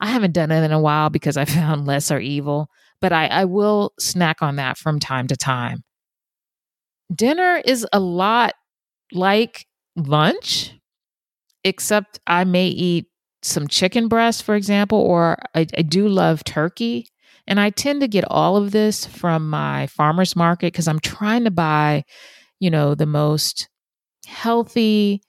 I 0.00 0.06
haven't 0.06 0.32
done 0.32 0.50
it 0.50 0.64
in 0.64 0.72
a 0.72 0.80
while 0.80 1.10
because 1.10 1.36
I 1.36 1.44
found 1.46 1.86
lesser 1.86 2.18
evil, 2.18 2.68
but 3.00 3.12
I, 3.12 3.26
I 3.26 3.44
will 3.44 3.92
snack 4.00 4.42
on 4.42 4.56
that 4.56 4.78
from 4.78 4.98
time 4.98 5.26
to 5.28 5.36
time 5.36 5.84
dinner 7.14 7.60
is 7.64 7.86
a 7.92 8.00
lot 8.00 8.54
like 9.12 9.66
lunch, 9.96 10.72
except 11.64 12.18
I 12.26 12.44
may 12.44 12.68
eat 12.68 13.06
some 13.42 13.68
chicken 13.68 14.08
breast, 14.08 14.42
for 14.42 14.54
example, 14.54 14.98
or 14.98 15.38
I, 15.54 15.66
I 15.76 15.82
do 15.82 16.08
love 16.08 16.44
turkey. 16.44 17.06
And 17.46 17.58
I 17.58 17.70
tend 17.70 18.00
to 18.02 18.08
get 18.08 18.24
all 18.28 18.56
of 18.56 18.70
this 18.70 19.04
from 19.04 19.50
my 19.50 19.88
farmer's 19.88 20.36
market 20.36 20.72
because 20.72 20.86
I'm 20.86 21.00
trying 21.00 21.44
to 21.44 21.50
buy, 21.50 22.04
you 22.62 22.70
know, 22.70 22.94
the 22.94 23.06
most 23.06 23.68
healthy 24.24 25.20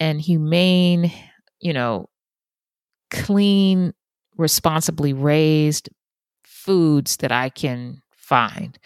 and 0.00 0.20
humane, 0.20 1.12
you 1.60 1.72
know, 1.72 2.08
clean, 3.12 3.94
responsibly 4.36 5.12
raised 5.12 5.88
foods 6.42 7.18
that 7.18 7.30
I 7.30 7.48
can 7.48 8.02
find. 8.16 8.76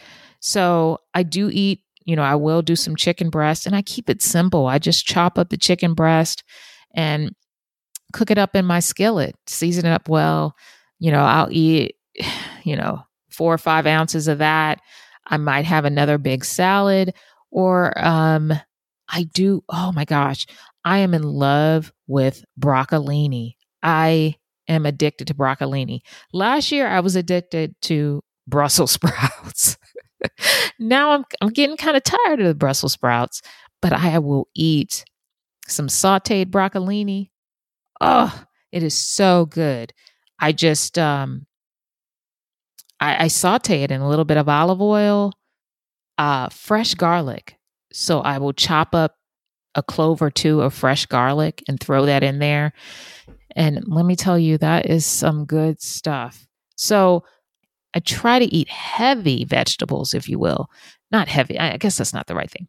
So 0.41 0.99
I 1.15 1.23
do 1.23 1.49
eat 1.51 1.81
you 2.05 2.15
know, 2.15 2.23
I 2.23 2.35
will 2.35 2.61
do 2.61 2.77
some 2.77 2.95
chicken 2.95 3.31
breast 3.31 3.65
and 3.65 3.75
I 3.75 3.81
keep 3.81 4.11
it 4.11 4.21
simple. 4.21 4.67
I 4.67 4.79
just 4.79 5.07
chop 5.07 5.39
up 5.39 5.49
the 5.49 5.57
chicken 5.57 5.95
breast 5.95 6.45
and 6.95 7.35
cook 8.13 8.31
it 8.31 8.37
up 8.37 8.55
in 8.55 8.67
my 8.67 8.81
skillet, 8.81 9.35
season 9.47 9.87
it 9.87 9.93
up 9.93 10.11
well. 10.11 10.55
You 10.99 11.11
know, 11.11 11.25
I'll 11.25 11.49
eat, 11.51 11.97
you 12.65 12.77
know, 12.77 13.03
four 13.31 13.55
or 13.55 13.59
five 13.59 13.87
ounces 13.87 14.29
of 14.29 14.37
that. 14.37 14.81
I 15.27 15.39
might 15.39 15.65
have 15.65 15.87
another 15.87 16.19
big 16.19 16.45
salad 16.45 17.15
or 17.55 17.99
um 18.05 18.53
I 19.09 19.25
do 19.25 19.65
oh 19.71 19.93
my 19.93 20.05
gosh, 20.05 20.47
I 20.85 20.99
am 20.99 21.15
in 21.15 21.23
love 21.23 21.91
with 22.07 22.45
broccolini. 22.61 23.55
I 23.83 24.35
am 24.69 24.85
addicted 24.85 25.29
to 25.29 25.35
broccolini. 25.35 26.01
Last 26.35 26.71
year 26.73 26.87
I 26.87 27.01
was 27.01 27.17
addicted 27.17 27.75
to 27.83 28.23
Brussels 28.47 28.91
sprouts 28.99 29.79
now 30.79 31.13
I'm 31.13 31.25
I'm 31.41 31.49
getting 31.49 31.77
kind 31.77 31.97
of 31.97 32.03
tired 32.03 32.41
of 32.41 32.47
the 32.47 32.55
Brussels 32.55 32.93
sprouts, 32.93 33.43
but 33.81 33.93
I 33.93 34.19
will 34.19 34.49
eat 34.55 35.05
some 35.67 35.89
sauteed 35.89 36.47
broccolini. 36.47 37.31
Oh, 38.01 38.45
it 38.73 38.83
is 38.83 38.95
so 38.99 39.47
good. 39.47 39.93
I 40.41 40.53
just 40.53 40.99
um 40.99 41.47
I, 43.01 43.25
I 43.25 43.29
saute 43.29 43.83
it 43.83 43.91
in 43.91 44.01
a 44.01 44.09
little 44.09 44.25
bit 44.25 44.37
of 44.37 44.49
olive 44.49 44.81
oil, 44.81 45.33
uh, 46.19 46.49
fresh 46.49 46.95
garlic. 46.95 47.57
So 47.93 48.21
I 48.21 48.39
will 48.39 48.53
chop 48.53 48.95
up 48.95 49.17
a 49.75 49.83
clove 49.83 50.23
or 50.23 50.31
two 50.31 50.61
of 50.61 50.75
fresh 50.75 51.07
garlic 51.07 51.63
and 51.69 51.81
throw 51.81 52.07
that 52.07 52.23
in 52.23 52.39
there. 52.39 52.73
And 53.57 53.85
let 53.87 54.05
me 54.05 54.17
tell 54.17 54.39
you, 54.39 54.59
that 54.59 54.87
is 54.87 55.07
some 55.07 55.45
good 55.45 55.81
stuff. 55.81 56.47
So 56.77 57.25
I 57.95 58.01
try 58.01 58.39
to 58.39 58.45
eat 58.45 58.69
heavy 58.69 59.45
vegetables, 59.45 60.15
if 60.15 60.29
you 60.29 60.39
will. 60.39 60.69
Not 61.11 61.29
heavy, 61.29 61.59
I 61.59 61.77
guess 61.77 61.99
that's 61.99 62.13
not 62.13 62.27
the 62.27 62.35
right 62.35 62.51
thing. 62.51 62.67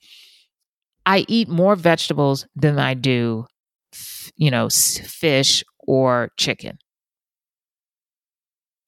I 1.05 1.25
eat 1.27 1.49
more 1.49 1.75
vegetables 1.75 2.47
than 2.55 2.79
I 2.79 2.93
do, 2.93 3.45
you 4.35 4.51
know, 4.51 4.69
fish 4.69 5.63
or 5.79 6.31
chicken. 6.37 6.77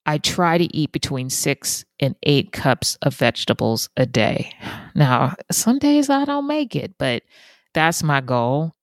I 0.07 0.17
try 0.17 0.57
to 0.57 0.75
eat 0.75 0.93
between 0.93 1.29
six 1.29 1.83
and 1.99 2.15
eight 2.23 2.53
cups 2.53 2.97
of 3.01 3.13
vegetables 3.13 3.89
a 3.97 4.05
day. 4.05 4.53
Now, 4.95 5.35
some 5.51 5.79
days 5.79 6.09
I 6.09 6.23
don't 6.23 6.47
make 6.47 6.75
it, 6.77 6.93
but 6.97 7.23
that's 7.73 8.01
my 8.01 8.21
goal. 8.21 8.73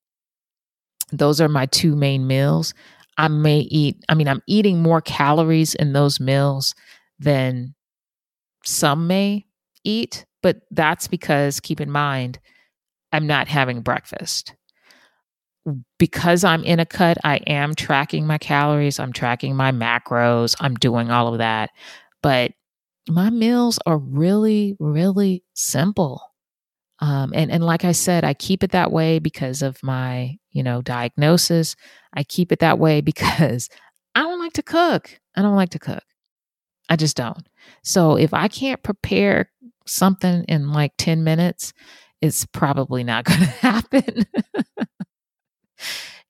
Those 1.10 1.40
are 1.40 1.48
my 1.48 1.64
two 1.66 1.96
main 1.96 2.26
meals. 2.26 2.74
I 3.16 3.28
may 3.28 3.60
eat, 3.60 4.04
I 4.08 4.14
mean, 4.14 4.28
I'm 4.28 4.42
eating 4.46 4.82
more 4.82 5.00
calories 5.00 5.74
in 5.74 5.94
those 5.94 6.20
meals 6.20 6.74
than 7.18 7.74
some 8.64 9.06
may 9.06 9.46
eat, 9.82 10.26
but 10.42 10.58
that's 10.70 11.08
because 11.08 11.58
keep 11.58 11.80
in 11.80 11.90
mind, 11.90 12.38
I'm 13.12 13.26
not 13.26 13.48
having 13.48 13.80
breakfast. 13.80 14.54
Because 15.99 16.44
I'm 16.44 16.62
in 16.64 16.80
a 16.80 16.87
cut, 16.87 17.16
I 17.25 17.37
am 17.47 17.75
tracking 17.75 18.26
my 18.26 18.38
calories, 18.38 18.99
I'm 18.99 19.12
tracking 19.12 19.56
my 19.56 19.73
macros, 19.73 20.54
I'm 20.61 20.75
doing 20.75 21.11
all 21.11 21.33
of 21.33 21.38
that. 21.38 21.71
But 22.23 22.52
my 23.09 23.30
meals 23.30 23.78
are 23.87 23.99
really, 23.99 24.76
really 24.78 25.42
simple. 25.54 26.21
Um, 27.00 27.33
and, 27.35 27.50
and 27.50 27.64
like 27.64 27.85
I 27.85 27.92
said, 27.92 28.25
I 28.25 28.35
keep 28.35 28.62
it 28.62 28.71
that 28.71 28.92
way 28.92 29.18
because 29.18 29.62
of 29.62 29.83
my, 29.83 30.37
you 30.52 30.62
know, 30.62 30.80
diagnosis. 30.80 31.76
I 32.14 32.23
keep 32.25 32.52
it 32.52 32.61
that 32.61 32.78
way 32.78 33.00
because 33.02 33.68
I 34.14 34.23
don't 34.23 34.38
like 34.38 34.54
to 34.54 34.62
cook. 34.62 35.18
I 35.37 35.42
don't 35.42 35.56
like 35.56 35.71
to 35.71 35.78
cook. 35.78 36.02
I 36.88 36.97
just 36.97 37.16
don't. 37.16 37.47
So 37.83 38.16
if 38.16 38.35
I 38.35 38.49
can't 38.49 38.83
prepare 38.83 39.50
something 39.87 40.44
in 40.49 40.73
like 40.73 40.92
10 40.99 41.25
minutes, 41.25 41.73
it's 42.21 42.47
probably 42.47 43.04
not 43.04 43.25
going 43.25 43.40
to 43.40 43.47
happen. 43.47 44.26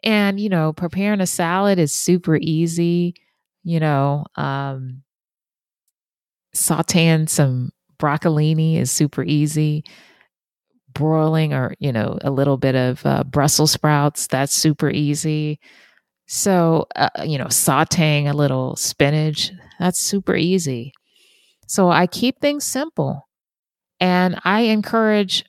and, 0.02 0.38
you 0.38 0.49
know, 0.49 0.73
preparing 0.73 1.20
a 1.20 1.26
salad 1.26 1.78
is 1.78 1.94
super 1.94 2.37
easy. 2.37 3.14
You 3.62 3.80
know, 3.80 4.25
um, 4.37 5.02
sauteing 6.54 7.28
some 7.28 7.73
broccolini 7.99 8.76
is 8.76 8.90
super 8.90 9.23
easy. 9.25 9.84
Broiling 10.92 11.52
or, 11.52 11.75
you 11.80 11.90
know, 11.90 12.18
a 12.23 12.30
little 12.30 12.56
bit 12.56 12.76
of 12.76 13.04
uh, 13.04 13.25
Brussels 13.25 13.73
sprouts, 13.73 14.28
that's 14.28 14.54
super 14.54 14.90
easy. 14.90 15.58
So, 16.26 16.87
uh, 16.94 17.08
you 17.25 17.37
know, 17.37 17.46
sauteing 17.46 18.30
a 18.30 18.32
little 18.32 18.76
spinach, 18.76 19.50
that's 19.80 20.00
super 20.00 20.37
easy. 20.37 20.92
So 21.66 21.90
I 21.90 22.06
keep 22.06 22.40
things 22.40 22.64
simple. 22.64 23.28
And 23.99 24.40
I 24.44 24.61
encourage, 24.61 25.44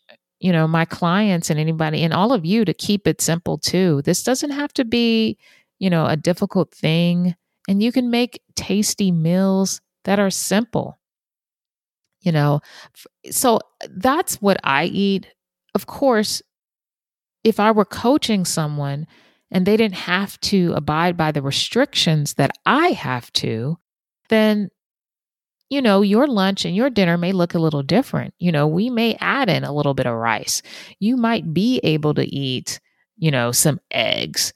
you 0.45 0.51
know, 0.51 0.67
my 0.67 0.85
clients 0.85 1.49
and 1.49 1.59
anybody 1.59 2.03
and 2.03 2.13
all 2.13 2.31
of 2.31 2.45
you 2.45 2.65
to 2.65 2.73
keep 2.75 3.07
it 3.07 3.19
simple 3.19 3.57
too. 3.57 4.03
This 4.03 4.21
doesn't 4.21 4.51
have 4.51 4.71
to 4.73 4.85
be, 4.85 5.39
you 5.79 5.89
know, 5.89 6.05
a 6.05 6.15
difficult 6.15 6.71
thing. 6.71 7.35
And 7.67 7.81
you 7.81 7.91
can 7.91 8.11
make 8.11 8.43
tasty 8.55 9.11
meals 9.11 9.81
that 10.03 10.19
are 10.19 10.29
simple. 10.29 10.99
You 12.21 12.31
know, 12.31 12.61
so 13.31 13.55
uh, 13.55 13.87
that's 13.89 14.39
what 14.39 14.59
I 14.63 14.85
eat. 14.85 15.25
Of 15.73 15.87
course, 15.87 16.43
if 17.43 17.59
I 17.59 17.71
were 17.71 17.83
coaching 17.83 18.45
someone, 18.45 19.07
and 19.49 19.65
they 19.65 19.77
didn't 19.77 19.95
have 19.95 20.39
to 20.41 20.73
abide 20.75 21.17
by 21.17 21.31
the 21.31 21.41
restrictions 21.41 22.35
that 22.35 22.51
I 22.67 22.89
have 22.89 23.33
to, 23.33 23.79
then 24.29 24.69
you 25.69 25.81
know, 25.81 26.01
your 26.01 26.27
lunch 26.27 26.65
and 26.65 26.75
your 26.75 26.89
dinner 26.89 27.17
may 27.17 27.31
look 27.31 27.53
a 27.53 27.60
little 27.60 27.84
different. 27.84 28.34
You 28.38 28.51
know, 28.51 28.67
we 28.67 28.89
may 28.89 29.15
add 29.19 29.50
in 29.50 29.63
a 29.63 29.74
little 29.74 29.93
bit 29.93 30.05
of 30.05 30.15
rice. 30.15 30.62
You 31.00 31.17
might 31.17 31.53
be 31.53 31.79
able 31.84 32.13
to 32.15 32.24
eat, 32.24 32.79
you 33.17 33.31
know, 33.31 33.51
some 33.51 33.79
eggs. 33.91 34.53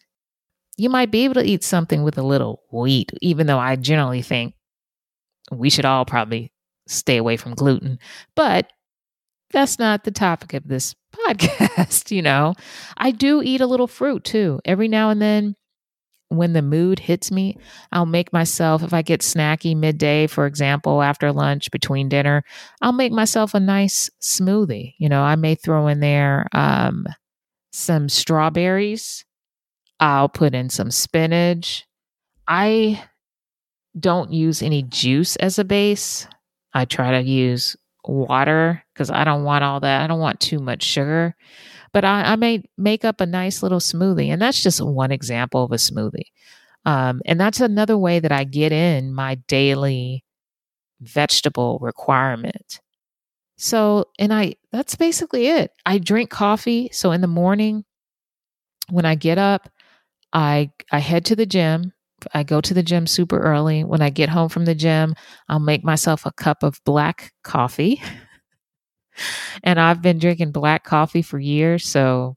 You 0.77 0.89
might 0.89 1.11
be 1.11 1.25
able 1.25 1.33
to 1.35 1.43
eat 1.43 1.63
something 1.63 2.03
with 2.03 2.17
a 2.17 2.23
little 2.23 2.61
wheat, 2.71 3.11
even 3.21 3.47
though 3.47 3.59
I 3.59 3.75
generally 3.75 4.21
think 4.21 4.53
we 5.51 5.69
should 5.69 5.85
all 5.85 6.05
probably 6.05 6.53
stay 6.87 7.17
away 7.17 7.37
from 7.37 7.55
gluten. 7.55 7.99
But 8.35 8.71
that's 9.51 9.79
not 9.79 10.03
the 10.03 10.11
topic 10.11 10.53
of 10.53 10.67
this 10.67 10.95
podcast, 11.27 12.11
you 12.11 12.21
know. 12.21 12.53
I 12.97 13.11
do 13.11 13.41
eat 13.41 13.61
a 13.61 13.67
little 13.67 13.87
fruit 13.87 14.23
too. 14.23 14.59
Every 14.63 14.87
now 14.87 15.09
and 15.09 15.21
then, 15.21 15.55
when 16.29 16.53
the 16.53 16.61
mood 16.61 16.99
hits 16.99 17.31
me, 17.31 17.57
I'll 17.91 18.05
make 18.05 18.31
myself, 18.31 18.83
if 18.83 18.93
I 18.93 19.01
get 19.01 19.21
snacky 19.21 19.75
midday, 19.75 20.27
for 20.27 20.45
example, 20.45 21.01
after 21.01 21.31
lunch, 21.31 21.71
between 21.71 22.07
dinner, 22.07 22.43
I'll 22.81 22.93
make 22.93 23.11
myself 23.11 23.53
a 23.53 23.59
nice 23.59 24.09
smoothie. 24.21 24.93
You 24.99 25.09
know, 25.09 25.23
I 25.23 25.35
may 25.35 25.55
throw 25.55 25.87
in 25.87 25.99
there 25.99 26.47
um, 26.53 27.05
some 27.71 28.09
strawberries, 28.09 29.25
I'll 29.99 30.29
put 30.29 30.55
in 30.55 30.69
some 30.69 30.91
spinach. 30.91 31.85
I 32.47 33.03
don't 33.99 34.31
use 34.31 34.61
any 34.61 34.83
juice 34.83 35.35
as 35.37 35.59
a 35.59 35.63
base. 35.63 36.27
I 36.73 36.85
try 36.85 37.11
to 37.11 37.21
use 37.21 37.75
water 38.05 38.83
because 38.93 39.09
I 39.09 39.23
don't 39.23 39.43
want 39.43 39.63
all 39.63 39.79
that. 39.81 40.01
I 40.01 40.07
don't 40.07 40.19
want 40.19 40.39
too 40.39 40.59
much 40.59 40.83
sugar. 40.83 41.35
But 41.91 42.05
I, 42.05 42.33
I 42.33 42.35
may 42.35 42.63
make 42.77 43.05
up 43.05 43.21
a 43.21 43.25
nice 43.25 43.63
little 43.63 43.79
smoothie. 43.79 44.27
And 44.29 44.41
that's 44.41 44.61
just 44.61 44.81
one 44.81 45.11
example 45.11 45.63
of 45.63 45.71
a 45.71 45.75
smoothie. 45.75 46.31
Um, 46.85 47.21
and 47.25 47.39
that's 47.39 47.59
another 47.59 47.97
way 47.97 48.19
that 48.19 48.31
I 48.31 48.43
get 48.43 48.71
in 48.71 49.13
my 49.13 49.35
daily 49.47 50.23
vegetable 51.01 51.79
requirement. 51.81 52.79
So, 53.57 54.05
and 54.17 54.33
I, 54.33 54.55
that's 54.71 54.95
basically 54.95 55.47
it. 55.47 55.71
I 55.85 55.97
drink 55.97 56.29
coffee. 56.29 56.89
So 56.93 57.11
in 57.11 57.21
the 57.21 57.27
morning, 57.27 57.85
when 58.89 59.05
I 59.05 59.15
get 59.15 59.37
up, 59.37 59.69
I, 60.33 60.71
I 60.91 60.99
head 60.99 61.25
to 61.25 61.35
the 61.35 61.45
gym. 61.45 61.93
I 62.33 62.43
go 62.43 62.61
to 62.61 62.73
the 62.73 62.83
gym 62.83 63.07
super 63.07 63.39
early. 63.39 63.83
When 63.83 64.01
I 64.01 64.09
get 64.09 64.29
home 64.29 64.49
from 64.49 64.65
the 64.65 64.75
gym, 64.75 65.15
I'll 65.47 65.59
make 65.59 65.83
myself 65.83 66.25
a 66.25 66.31
cup 66.33 66.63
of 66.63 66.81
black 66.85 67.33
coffee. 67.43 68.01
and 69.63 69.79
I've 69.79 70.01
been 70.01 70.19
drinking 70.19 70.51
black 70.51 70.83
coffee 70.83 71.21
for 71.21 71.39
years, 71.39 71.85
so 71.87 72.35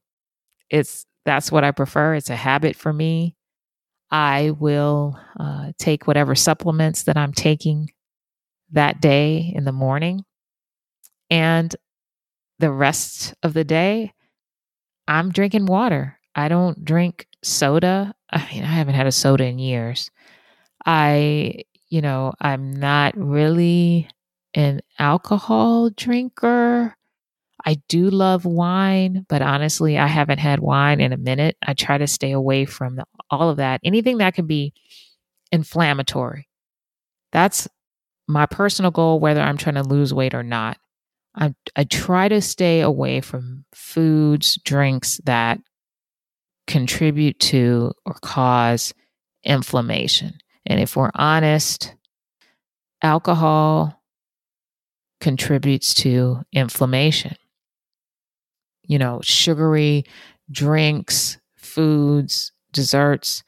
it's 0.69 1.05
that's 1.25 1.51
what 1.51 1.63
I 1.63 1.71
prefer. 1.71 2.15
It's 2.15 2.29
a 2.29 2.35
habit 2.35 2.75
for 2.75 2.91
me. 2.91 3.35
I 4.11 4.51
will 4.51 5.19
uh, 5.39 5.71
take 5.79 6.07
whatever 6.07 6.35
supplements 6.35 7.03
that 7.03 7.17
I'm 7.17 7.33
taking 7.33 7.89
that 8.71 9.01
day 9.01 9.51
in 9.55 9.65
the 9.65 9.71
morning, 9.71 10.23
and 11.29 11.75
the 12.59 12.71
rest 12.71 13.33
of 13.43 13.53
the 13.53 13.63
day, 13.63 14.13
I'm 15.07 15.31
drinking 15.31 15.65
water. 15.65 16.19
I 16.35 16.47
don't 16.47 16.83
drink 16.85 17.27
soda. 17.43 18.13
I 18.31 18.47
mean, 18.51 18.63
I 18.63 18.67
haven't 18.67 18.95
had 18.95 19.07
a 19.07 19.11
soda 19.11 19.45
in 19.45 19.59
years. 19.59 20.09
I, 20.85 21.63
you 21.89 22.01
know, 22.01 22.33
I'm 22.39 22.71
not 22.71 23.15
really 23.17 24.07
an 24.53 24.81
alcohol 24.99 25.89
drinker. 25.89 26.95
I 27.65 27.75
do 27.87 28.09
love 28.09 28.45
wine, 28.45 29.25
but 29.29 29.41
honestly, 29.41 29.97
I 29.97 30.07
haven't 30.07 30.39
had 30.39 30.59
wine 30.59 30.99
in 30.99 31.13
a 31.13 31.17
minute. 31.17 31.55
I 31.65 31.73
try 31.73 31.97
to 31.97 32.07
stay 32.07 32.31
away 32.31 32.65
from 32.65 32.99
all 33.29 33.49
of 33.49 33.57
that. 33.57 33.79
Anything 33.83 34.17
that 34.17 34.33
can 34.33 34.47
be 34.47 34.73
inflammatory. 35.51 36.49
That's 37.31 37.67
my 38.27 38.45
personal 38.45 38.91
goal, 38.91 39.19
whether 39.19 39.41
I'm 39.41 39.57
trying 39.57 39.75
to 39.75 39.83
lose 39.83 40.13
weight 40.13 40.33
or 40.33 40.43
not. 40.43 40.77
I, 41.35 41.55
I 41.75 41.85
try 41.85 42.27
to 42.27 42.41
stay 42.41 42.81
away 42.81 43.21
from 43.21 43.65
foods, 43.73 44.59
drinks 44.63 45.19
that 45.25 45.59
contribute 46.67 47.39
to 47.39 47.93
or 48.05 48.13
cause 48.21 48.93
inflammation. 49.43 50.37
And 50.65 50.79
if 50.79 50.95
we're 50.95 51.11
honest, 51.15 51.95
alcohol 53.01 54.02
contributes 55.23 55.93
to 55.93 56.41
inflammation. 56.51 57.35
You 58.83 58.99
know, 58.99 59.21
sugary 59.23 60.03
drinks, 60.51 61.37
foods, 61.55 62.51
desserts, 62.73 63.43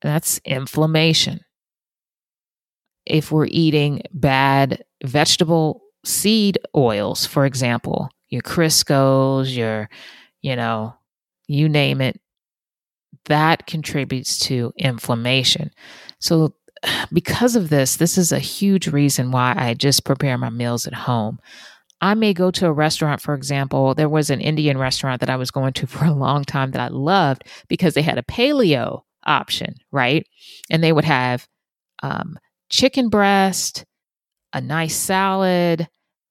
that's 0.00 0.40
inflammation. 0.44 1.40
If 3.04 3.32
we're 3.32 3.48
eating 3.50 4.02
bad 4.12 4.84
vegetable 5.04 5.82
seed 6.04 6.58
oils, 6.76 7.26
for 7.26 7.44
example, 7.44 8.08
your 8.28 8.42
Crisco's, 8.42 9.56
your, 9.56 9.88
you 10.42 10.54
know, 10.54 10.94
you 11.48 11.68
name 11.68 12.00
it, 12.00 12.20
that 13.24 13.66
contributes 13.66 14.38
to 14.38 14.72
inflammation. 14.76 15.72
So, 16.20 16.54
because 17.12 17.56
of 17.56 17.68
this, 17.68 17.96
this 17.96 18.18
is 18.18 18.32
a 18.32 18.38
huge 18.38 18.88
reason 18.88 19.30
why 19.30 19.54
I 19.56 19.74
just 19.74 20.04
prepare 20.04 20.38
my 20.38 20.50
meals 20.50 20.86
at 20.86 20.94
home. 20.94 21.38
I 22.00 22.14
may 22.14 22.34
go 22.34 22.50
to 22.50 22.66
a 22.66 22.72
restaurant, 22.72 23.20
for 23.20 23.34
example. 23.34 23.94
There 23.94 24.08
was 24.08 24.28
an 24.28 24.40
Indian 24.40 24.76
restaurant 24.76 25.20
that 25.20 25.30
I 25.30 25.36
was 25.36 25.50
going 25.50 25.72
to 25.74 25.86
for 25.86 26.04
a 26.04 26.12
long 26.12 26.44
time 26.44 26.72
that 26.72 26.80
I 26.80 26.88
loved 26.88 27.44
because 27.68 27.94
they 27.94 28.02
had 28.02 28.18
a 28.18 28.22
paleo 28.22 29.02
option, 29.24 29.74
right? 29.90 30.26
And 30.70 30.82
they 30.82 30.92
would 30.92 31.04
have 31.04 31.46
um, 32.02 32.38
chicken 32.70 33.08
breast, 33.08 33.84
a 34.52 34.60
nice 34.60 34.94
salad, 34.94 35.88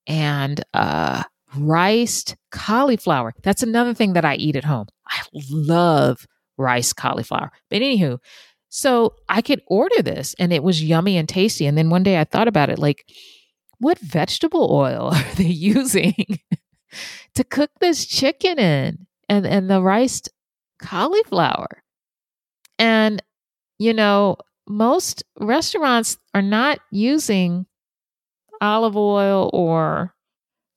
and 0.07 0.63
uh, 0.73 1.23
riced 1.55 2.35
cauliflower. 2.51 3.33
That's 3.43 3.63
another 3.63 3.93
thing 3.93 4.13
that 4.13 4.25
I 4.25 4.35
eat 4.35 4.55
at 4.55 4.63
home. 4.63 4.87
I 5.07 5.21
love 5.33 6.25
rice 6.57 6.93
cauliflower. 6.93 7.51
But 7.69 7.81
anywho, 7.81 8.19
so 8.75 9.13
I 9.29 9.41
could 9.41 9.61
order 9.67 10.01
this 10.01 10.35
and 10.37 10.51
it 10.51 10.61
was 10.61 10.83
yummy 10.83 11.15
and 11.15 11.29
tasty. 11.29 11.65
And 11.65 11.77
then 11.77 11.89
one 11.89 12.03
day 12.03 12.19
I 12.19 12.25
thought 12.25 12.49
about 12.49 12.69
it 12.69 12.77
like, 12.77 13.09
what 13.77 13.97
vegetable 13.99 14.67
oil 14.69 15.11
are 15.13 15.35
they 15.35 15.45
using 15.45 16.39
to 17.35 17.43
cook 17.45 17.71
this 17.79 18.05
chicken 18.05 18.59
in 18.59 19.07
and, 19.29 19.47
and 19.47 19.69
the 19.69 19.81
riced 19.81 20.27
cauliflower? 20.79 21.83
And, 22.77 23.23
you 23.79 23.93
know, 23.93 24.35
most 24.67 25.23
restaurants 25.39 26.17
are 26.33 26.41
not 26.41 26.79
using 26.91 27.67
olive 28.59 28.97
oil 28.97 29.49
or 29.53 30.13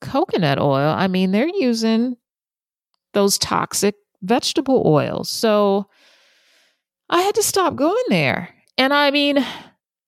coconut 0.00 0.60
oil. 0.60 0.94
I 0.96 1.08
mean, 1.08 1.32
they're 1.32 1.48
using 1.48 2.16
those 3.12 3.38
toxic 3.38 3.96
vegetable 4.22 4.84
oils. 4.86 5.28
So 5.28 5.88
I 7.10 7.22
had 7.22 7.34
to 7.36 7.42
stop 7.42 7.76
going 7.76 8.04
there. 8.08 8.54
And 8.76 8.92
I 8.92 9.10
mean, 9.10 9.38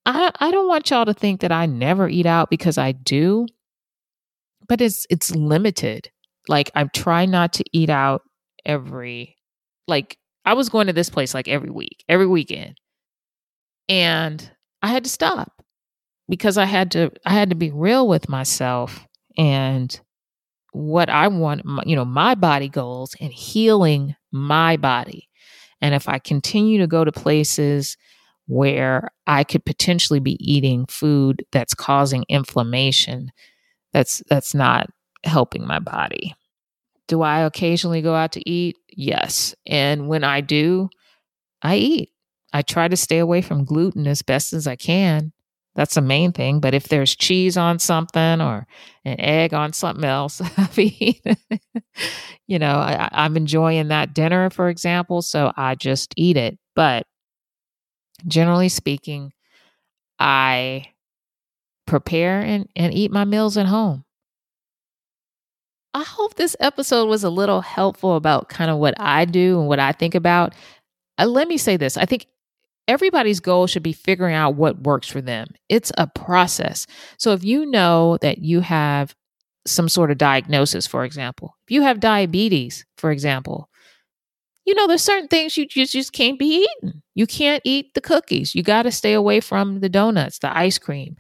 I 0.06 0.30
I 0.38 0.50
don't 0.50 0.68
want 0.68 0.90
y'all 0.90 1.04
to 1.04 1.14
think 1.14 1.40
that 1.40 1.52
I 1.52 1.66
never 1.66 2.08
eat 2.08 2.26
out 2.26 2.50
because 2.50 2.78
I 2.78 2.92
do. 2.92 3.46
But 4.68 4.80
it's 4.80 5.06
it's 5.10 5.34
limited. 5.34 6.10
Like 6.48 6.70
I'm 6.74 6.90
trying 6.94 7.30
not 7.30 7.52
to 7.54 7.64
eat 7.72 7.90
out 7.90 8.22
every 8.64 9.36
like 9.88 10.16
I 10.44 10.54
was 10.54 10.68
going 10.68 10.86
to 10.86 10.92
this 10.92 11.10
place 11.10 11.34
like 11.34 11.48
every 11.48 11.70
week, 11.70 12.04
every 12.08 12.26
weekend. 12.26 12.76
And 13.88 14.50
I 14.82 14.88
had 14.88 15.04
to 15.04 15.10
stop 15.10 15.62
because 16.28 16.56
I 16.56 16.64
had 16.64 16.90
to 16.92 17.10
I 17.26 17.32
had 17.34 17.50
to 17.50 17.56
be 17.56 17.70
real 17.70 18.06
with 18.06 18.28
myself 18.28 19.06
and 19.36 20.00
what 20.72 21.10
I 21.10 21.28
want, 21.28 21.62
you 21.86 21.96
know, 21.96 22.04
my 22.04 22.34
body 22.34 22.68
goals 22.68 23.14
and 23.20 23.32
healing 23.32 24.14
my 24.30 24.76
body. 24.76 25.28
And 25.80 25.94
if 25.94 26.08
I 26.08 26.18
continue 26.18 26.78
to 26.78 26.86
go 26.86 27.04
to 27.04 27.12
places 27.12 27.96
where 28.46 29.10
I 29.26 29.44
could 29.44 29.64
potentially 29.64 30.20
be 30.20 30.36
eating 30.40 30.86
food 30.86 31.44
that's 31.52 31.74
causing 31.74 32.24
inflammation, 32.28 33.30
that's 33.92 34.22
that's 34.28 34.54
not 34.54 34.88
helping 35.24 35.66
my 35.66 35.78
body. 35.78 36.34
Do 37.08 37.22
I 37.22 37.40
occasionally 37.40 38.02
go 38.02 38.14
out 38.14 38.32
to 38.32 38.48
eat? 38.48 38.76
Yes. 38.88 39.54
And 39.66 40.08
when 40.08 40.24
I 40.24 40.40
do, 40.40 40.88
I 41.62 41.76
eat. 41.76 42.10
I 42.52 42.62
try 42.62 42.88
to 42.88 42.96
stay 42.96 43.18
away 43.18 43.42
from 43.42 43.64
gluten 43.64 44.06
as 44.06 44.22
best 44.22 44.52
as 44.52 44.66
I 44.66 44.76
can. 44.76 45.32
That's 45.74 45.94
the 45.94 46.00
main 46.00 46.33
thing. 46.33 46.61
But 46.61 46.74
if 46.74 46.88
there's 46.88 47.14
cheese 47.14 47.56
on 47.56 47.78
something 47.78 48.40
or 48.40 48.66
an 49.04 49.20
egg 49.20 49.54
on 49.54 49.72
something 49.72 50.04
else, 50.04 50.40
I 50.56 50.68
mean, 50.76 51.20
you 52.46 52.59
know, 52.59 52.74
I, 52.74 53.09
I'm 53.12 53.37
enjoying 53.37 53.88
that 53.88 54.14
dinner, 54.14 54.50
for 54.50 54.68
example. 54.68 55.22
So 55.22 55.52
I 55.56 55.74
just 55.76 56.12
eat 56.16 56.37
it. 56.37 56.59
But 56.74 57.06
generally 58.26 58.68
speaking, 58.68 59.33
I 60.18 60.87
prepare 61.87 62.40
and, 62.40 62.68
and 62.76 62.92
eat 62.92 63.11
my 63.11 63.24
meals 63.24 63.56
at 63.56 63.66
home. 63.66 64.04
I 65.92 66.04
hope 66.04 66.35
this 66.35 66.54
episode 66.61 67.06
was 67.06 67.24
a 67.24 67.30
little 67.30 67.62
helpful 67.62 68.14
about 68.14 68.48
kind 68.48 68.70
of 68.70 68.78
what 68.78 68.94
I 68.98 69.24
do 69.24 69.59
and 69.59 69.68
what 69.68 69.80
I 69.80 69.92
think 69.92 70.14
about. 70.14 70.54
Uh, 71.18 71.26
let 71.26 71.48
me 71.48 71.59
say 71.59 71.76
this 71.76 71.96
I 71.96 72.04
think 72.04 72.26
everybody's 72.90 73.38
goal 73.38 73.68
should 73.68 73.85
be 73.85 73.92
figuring 73.92 74.35
out 74.35 74.57
what 74.57 74.83
works 74.83 75.07
for 75.07 75.20
them. 75.20 75.46
It's 75.68 75.92
a 75.96 76.09
process. 76.09 76.88
So 77.18 77.33
if 77.33 77.44
you 77.44 77.64
know 77.64 78.18
that 78.20 78.38
you 78.38 78.61
have 78.61 79.14
some 79.64 79.88
sort 79.88 80.11
of 80.11 80.18
diagnosis, 80.18 80.88
for 80.88 81.05
example, 81.05 81.55
if 81.66 81.72
you 81.72 81.83
have 81.83 82.00
diabetes, 82.00 82.85
for 82.98 83.12
example, 83.12 83.68
you 84.66 84.74
know, 84.74 84.88
there's 84.88 85.05
certain 85.05 85.29
things 85.29 85.57
you 85.57 85.66
just, 85.66 85.92
just 85.92 86.12
can't 86.12 86.38
be 86.38 86.66
eating. 86.66 87.00
You 87.14 87.29
can't 87.29 87.62
eat 87.64 87.94
the 87.94 88.00
cookies. 88.00 88.57
You 88.57 88.64
got 88.64 88.83
to 88.83 88.90
stay 88.90 89.12
away 89.12 89.38
from 89.38 89.79
the 89.79 89.88
donuts, 89.88 90.40
the 90.40 90.55
ice 90.57 90.79
cream. 90.79 91.16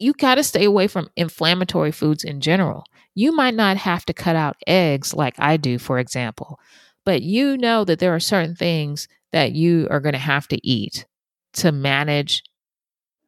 You 0.00 0.12
got 0.12 0.34
to 0.34 0.42
stay 0.42 0.64
away 0.64 0.88
from 0.88 1.08
inflammatory 1.16 1.92
foods 1.92 2.24
in 2.24 2.40
general. 2.40 2.84
You 3.14 3.30
might 3.30 3.54
not 3.54 3.76
have 3.76 4.04
to 4.06 4.12
cut 4.12 4.34
out 4.34 4.56
eggs 4.66 5.14
like 5.14 5.36
I 5.38 5.56
do, 5.56 5.78
for 5.78 6.00
example, 6.00 6.58
but 7.04 7.22
you 7.22 7.56
know 7.56 7.84
that 7.84 8.00
there 8.00 8.14
are 8.14 8.20
certain 8.20 8.56
things 8.56 9.06
that 9.32 9.52
you 9.52 9.88
are 9.90 10.00
going 10.00 10.12
to 10.12 10.18
have 10.18 10.48
to 10.48 10.66
eat 10.66 11.06
to 11.54 11.72
manage 11.72 12.42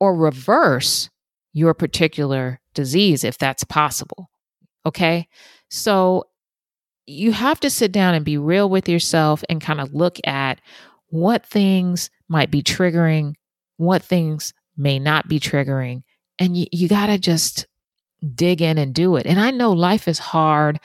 or 0.01 0.15
reverse 0.15 1.11
your 1.53 1.75
particular 1.75 2.61
disease 2.75 3.25
if 3.25 3.39
that's 3.39 3.65
possible. 3.65 4.29
Okay. 4.87 5.29
So 5.71 6.25
you 7.07 7.33
have 7.33 7.61
to 7.61 7.71
sit 7.71 7.93
down 7.93 8.15
and 8.15 8.25
be 8.25 8.39
real 8.39 8.69
with 8.69 8.89
yourself 8.89 9.45
and 9.49 9.61
kind 9.61 9.81
of 9.81 9.95
look 9.95 10.19
at 10.27 10.61
what 11.09 11.47
things 11.47 12.11
might 12.29 12.51
be 12.51 12.63
triggering, 12.63 13.35
what 13.77 14.03
things 14.03 14.53
may 14.77 14.99
not 14.99 15.29
be 15.29 15.39
triggering. 15.39 16.03
And 16.39 16.57
you, 16.57 16.67
you 16.73 16.89
got 16.89 17.07
to 17.07 17.19
just 17.19 17.67
dig 18.35 18.63
in 18.63 18.79
and 18.79 18.95
do 18.95 19.17
it. 19.17 19.27
And 19.27 19.39
I 19.39 19.51
know 19.51 19.73
life 19.73 20.09
is 20.09 20.19
hard. 20.19 20.81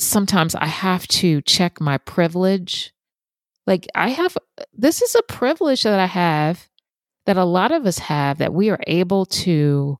Sometimes 0.00 0.54
I 0.54 0.66
have 0.66 1.06
to 1.08 1.42
check 1.42 1.80
my 1.80 1.98
privilege. 1.98 2.92
Like, 3.66 3.86
I 3.94 4.08
have, 4.08 4.36
this 4.72 5.02
is 5.02 5.14
a 5.14 5.22
privilege 5.22 5.82
that 5.84 5.98
I 5.98 6.06
have 6.06 6.68
that 7.26 7.36
a 7.36 7.44
lot 7.44 7.70
of 7.70 7.86
us 7.86 7.98
have 7.98 8.38
that 8.38 8.52
we 8.52 8.70
are 8.70 8.80
able 8.86 9.26
to 9.26 9.98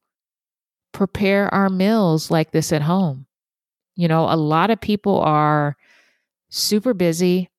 prepare 0.92 1.52
our 1.54 1.68
meals 1.68 2.30
like 2.30 2.50
this 2.50 2.72
at 2.72 2.82
home. 2.82 3.26
You 3.94 4.08
know, 4.08 4.24
a 4.28 4.36
lot 4.36 4.70
of 4.70 4.80
people 4.80 5.20
are 5.20 5.76
super 6.50 6.94
busy. 6.94 7.50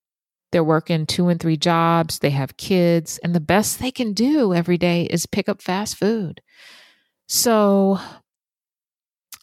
They're 0.52 0.64
working 0.64 1.06
two 1.06 1.30
and 1.30 1.40
three 1.40 1.58
jobs, 1.58 2.20
they 2.20 2.30
have 2.30 2.58
kids, 2.58 3.20
and 3.24 3.34
the 3.34 3.40
best 3.40 3.80
they 3.80 3.90
can 3.90 4.14
do 4.14 4.54
every 4.54 4.78
day 4.78 5.06
is 5.06 5.26
pick 5.26 5.50
up 5.50 5.64
fast 5.64 5.98
food. 5.98 6.42
So 7.28 8.00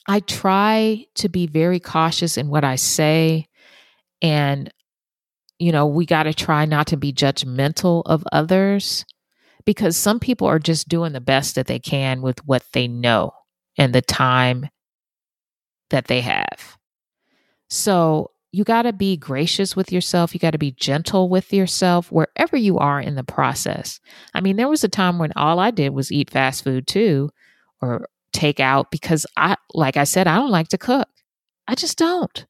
I 0.06 0.20
try 0.20 1.06
to 1.16 1.28
be 1.28 1.48
very 1.48 1.80
cautious 1.80 2.36
in 2.36 2.48
what 2.48 2.64
I 2.64 2.76
say. 2.76 3.48
And, 4.22 4.72
you 5.60 5.70
know, 5.70 5.86
we 5.86 6.06
got 6.06 6.24
to 6.24 6.34
try 6.34 6.64
not 6.64 6.86
to 6.88 6.96
be 6.96 7.12
judgmental 7.12 8.02
of 8.06 8.24
others 8.32 9.04
because 9.66 9.96
some 9.96 10.18
people 10.18 10.46
are 10.46 10.58
just 10.58 10.88
doing 10.88 11.12
the 11.12 11.20
best 11.20 11.54
that 11.54 11.66
they 11.66 11.78
can 11.78 12.22
with 12.22 12.44
what 12.46 12.64
they 12.72 12.88
know 12.88 13.32
and 13.76 13.94
the 13.94 14.00
time 14.00 14.68
that 15.90 16.06
they 16.06 16.22
have. 16.22 16.78
So 17.68 18.30
you 18.52 18.64
got 18.64 18.82
to 18.82 18.92
be 18.92 19.16
gracious 19.16 19.76
with 19.76 19.92
yourself. 19.92 20.32
You 20.34 20.40
got 20.40 20.52
to 20.52 20.58
be 20.58 20.72
gentle 20.72 21.28
with 21.28 21.52
yourself 21.52 22.10
wherever 22.10 22.56
you 22.56 22.78
are 22.78 23.00
in 23.00 23.14
the 23.14 23.22
process. 23.22 24.00
I 24.34 24.40
mean, 24.40 24.56
there 24.56 24.68
was 24.68 24.82
a 24.82 24.88
time 24.88 25.18
when 25.18 25.32
all 25.36 25.58
I 25.58 25.70
did 25.70 25.90
was 25.90 26.10
eat 26.10 26.30
fast 26.30 26.64
food 26.64 26.86
too 26.86 27.30
or 27.82 28.08
take 28.32 28.60
out 28.60 28.90
because 28.90 29.26
I, 29.36 29.56
like 29.74 29.98
I 29.98 30.04
said, 30.04 30.26
I 30.26 30.36
don't 30.36 30.50
like 30.50 30.68
to 30.68 30.78
cook. 30.78 31.08
I 31.68 31.74
just 31.74 31.98
don't. 31.98 32.46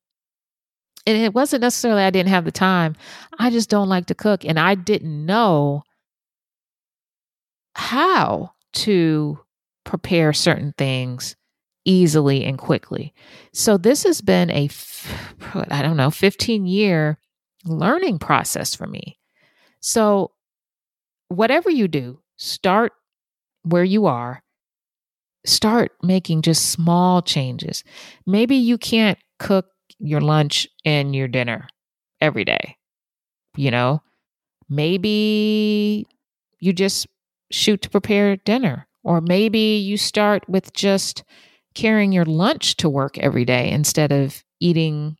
And 1.06 1.16
it 1.16 1.34
wasn't 1.34 1.62
necessarily 1.62 2.02
I 2.02 2.10
didn't 2.10 2.28
have 2.28 2.44
the 2.44 2.52
time. 2.52 2.94
I 3.38 3.50
just 3.50 3.70
don't 3.70 3.88
like 3.88 4.06
to 4.06 4.14
cook. 4.14 4.44
And 4.44 4.58
I 4.58 4.74
didn't 4.74 5.24
know 5.24 5.82
how 7.74 8.52
to 8.72 9.38
prepare 9.84 10.32
certain 10.32 10.74
things 10.76 11.36
easily 11.84 12.44
and 12.44 12.58
quickly. 12.58 13.14
So 13.52 13.76
this 13.76 14.04
has 14.04 14.20
been 14.20 14.50
a 14.50 14.68
I 15.70 15.82
don't 15.82 15.96
know, 15.96 16.10
15 16.10 16.66
year 16.66 17.18
learning 17.64 18.18
process 18.18 18.74
for 18.74 18.86
me. 18.86 19.18
So 19.80 20.32
whatever 21.28 21.70
you 21.70 21.88
do, 21.88 22.20
start 22.36 22.92
where 23.62 23.84
you 23.84 24.06
are. 24.06 24.42
Start 25.46 25.92
making 26.02 26.42
just 26.42 26.70
small 26.70 27.22
changes. 27.22 27.82
Maybe 28.26 28.56
you 28.56 28.76
can't 28.76 29.18
cook 29.38 29.66
your 30.00 30.20
lunch 30.20 30.68
and 30.84 31.14
your 31.14 31.28
dinner 31.28 31.68
every 32.20 32.44
day. 32.44 32.76
You 33.56 33.70
know, 33.70 34.02
maybe 34.68 36.06
you 36.60 36.72
just 36.72 37.06
shoot 37.50 37.82
to 37.82 37.90
prepare 37.90 38.36
dinner 38.36 38.86
or 39.04 39.20
maybe 39.20 39.78
you 39.78 39.96
start 39.96 40.48
with 40.48 40.72
just 40.72 41.24
carrying 41.74 42.12
your 42.12 42.24
lunch 42.24 42.76
to 42.76 42.88
work 42.88 43.18
every 43.18 43.44
day 43.44 43.70
instead 43.70 44.12
of 44.12 44.44
eating 44.60 45.16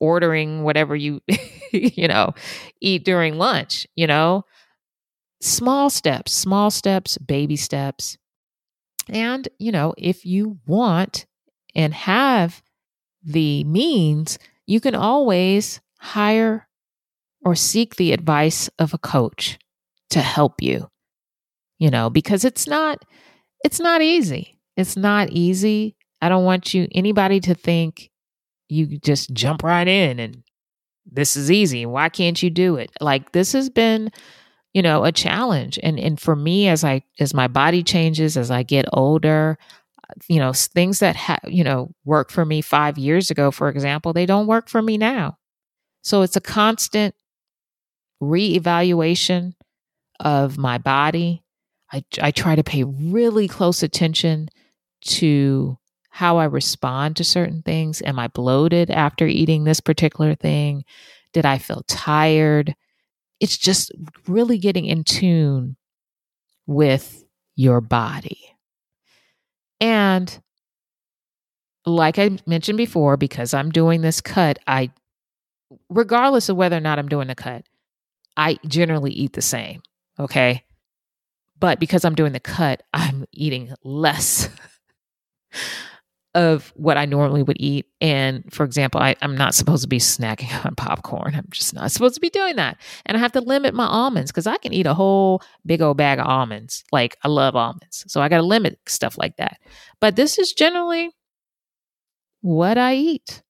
ordering 0.00 0.62
whatever 0.62 0.94
you 0.94 1.20
you 1.72 2.08
know 2.08 2.34
eat 2.80 3.04
during 3.04 3.36
lunch 3.38 3.86
you 3.96 4.06
know 4.06 4.44
small 5.40 5.90
steps 5.90 6.32
small 6.32 6.70
steps 6.70 7.18
baby 7.18 7.56
steps 7.56 8.16
and 9.08 9.48
you 9.58 9.72
know 9.72 9.94
if 9.98 10.24
you 10.26 10.58
want 10.66 11.26
and 11.74 11.94
have 11.94 12.62
the 13.26 13.64
means 13.64 14.38
you 14.66 14.80
can 14.80 14.94
always 14.94 15.80
hire 15.98 16.66
or 17.44 17.54
seek 17.54 17.96
the 17.96 18.12
advice 18.12 18.70
of 18.78 18.94
a 18.94 18.98
coach 18.98 19.58
to 20.10 20.20
help 20.20 20.62
you 20.62 20.88
you 21.78 21.90
know 21.90 22.08
because 22.08 22.44
it's 22.44 22.66
not 22.66 23.04
it's 23.64 23.80
not 23.80 24.00
easy 24.00 24.56
it's 24.76 24.96
not 24.96 25.30
easy. 25.30 25.96
I 26.20 26.28
don't 26.28 26.44
want 26.44 26.74
you 26.74 26.86
anybody 26.92 27.40
to 27.40 27.54
think 27.54 28.10
you 28.68 28.98
just 28.98 29.32
jump 29.32 29.62
right 29.62 29.88
in 29.88 30.18
and 30.18 30.42
this 31.10 31.36
is 31.36 31.50
easy. 31.50 31.86
Why 31.86 32.08
can't 32.08 32.42
you 32.42 32.50
do 32.50 32.76
it? 32.76 32.90
Like 33.00 33.32
this 33.32 33.52
has 33.52 33.70
been, 33.70 34.10
you 34.74 34.82
know, 34.82 35.04
a 35.04 35.12
challenge. 35.12 35.78
And 35.82 35.98
and 35.98 36.20
for 36.20 36.36
me 36.36 36.68
as 36.68 36.84
I 36.84 37.02
as 37.20 37.32
my 37.32 37.48
body 37.48 37.82
changes, 37.82 38.36
as 38.36 38.50
I 38.50 38.62
get 38.62 38.86
older, 38.92 39.56
you 40.28 40.38
know, 40.38 40.52
things 40.52 41.00
that 41.00 41.16
ha- 41.16 41.38
you 41.46 41.64
know, 41.64 41.90
work 42.04 42.30
for 42.30 42.44
me 42.44 42.60
5 42.62 42.98
years 42.98 43.30
ago 43.30 43.50
for 43.50 43.68
example, 43.68 44.12
they 44.12 44.26
don't 44.26 44.46
work 44.46 44.68
for 44.68 44.82
me 44.82 44.98
now. 44.98 45.38
So 46.02 46.22
it's 46.22 46.36
a 46.36 46.40
constant 46.40 47.14
reevaluation 48.22 49.54
of 50.20 50.58
my 50.58 50.78
body. 50.78 51.44
I 51.92 52.04
I 52.22 52.30
try 52.32 52.56
to 52.56 52.64
pay 52.64 52.84
really 52.84 53.48
close 53.48 53.82
attention 53.82 54.48
to 55.02 55.78
how 56.10 56.38
I 56.38 56.44
respond 56.46 57.16
to 57.16 57.24
certain 57.24 57.62
things. 57.62 58.02
Am 58.02 58.18
I 58.18 58.28
bloated 58.28 58.90
after 58.90 59.26
eating 59.26 59.64
this 59.64 59.80
particular 59.80 60.34
thing? 60.34 60.84
Did 61.32 61.46
I 61.46 61.58
feel 61.58 61.84
tired? 61.88 62.74
It's 63.40 63.58
just 63.58 63.92
really 64.28 64.58
getting 64.58 64.86
in 64.86 65.04
tune 65.04 65.76
with 66.66 67.24
your 67.56 67.80
body. 67.80 68.55
And 69.80 70.40
like 71.84 72.18
I 72.18 72.38
mentioned 72.46 72.78
before, 72.78 73.16
because 73.16 73.54
I'm 73.54 73.70
doing 73.70 74.00
this 74.00 74.20
cut, 74.20 74.58
I, 74.66 74.90
regardless 75.88 76.48
of 76.48 76.56
whether 76.56 76.76
or 76.76 76.80
not 76.80 76.98
I'm 76.98 77.08
doing 77.08 77.28
the 77.28 77.34
cut, 77.34 77.64
I 78.36 78.58
generally 78.66 79.12
eat 79.12 79.32
the 79.32 79.42
same. 79.42 79.82
Okay. 80.18 80.64
But 81.58 81.80
because 81.80 82.04
I'm 82.04 82.14
doing 82.14 82.32
the 82.32 82.40
cut, 82.40 82.82
I'm 82.92 83.24
eating 83.32 83.72
less 83.82 84.50
of 86.36 86.70
what 86.76 86.98
I 86.98 87.06
normally 87.06 87.42
would 87.42 87.56
eat. 87.58 87.86
And 88.02 88.44
for 88.52 88.64
example, 88.64 89.00
I, 89.00 89.16
am 89.22 89.34
not 89.36 89.54
supposed 89.54 89.82
to 89.82 89.88
be 89.88 89.98
snacking 89.98 90.64
on 90.66 90.74
popcorn. 90.74 91.34
I'm 91.34 91.48
just 91.50 91.74
not 91.74 91.90
supposed 91.90 92.14
to 92.14 92.20
be 92.20 92.28
doing 92.28 92.56
that. 92.56 92.76
And 93.06 93.16
I 93.16 93.20
have 93.20 93.32
to 93.32 93.40
limit 93.40 93.74
my 93.74 93.86
almonds 93.86 94.30
because 94.30 94.46
I 94.46 94.58
can 94.58 94.74
eat 94.74 94.86
a 94.86 94.92
whole 94.92 95.42
big 95.64 95.80
old 95.80 95.96
bag 95.96 96.18
of 96.18 96.26
almonds. 96.26 96.84
Like 96.92 97.16
I 97.24 97.28
love 97.28 97.56
almonds. 97.56 98.04
So 98.06 98.20
I 98.20 98.28
got 98.28 98.36
to 98.36 98.42
limit 98.42 98.78
stuff 98.86 99.16
like 99.16 99.38
that. 99.38 99.58
But 99.98 100.16
this 100.16 100.38
is 100.38 100.52
generally 100.52 101.10
what 102.42 102.76
I 102.76 102.94
eat. 102.94 103.42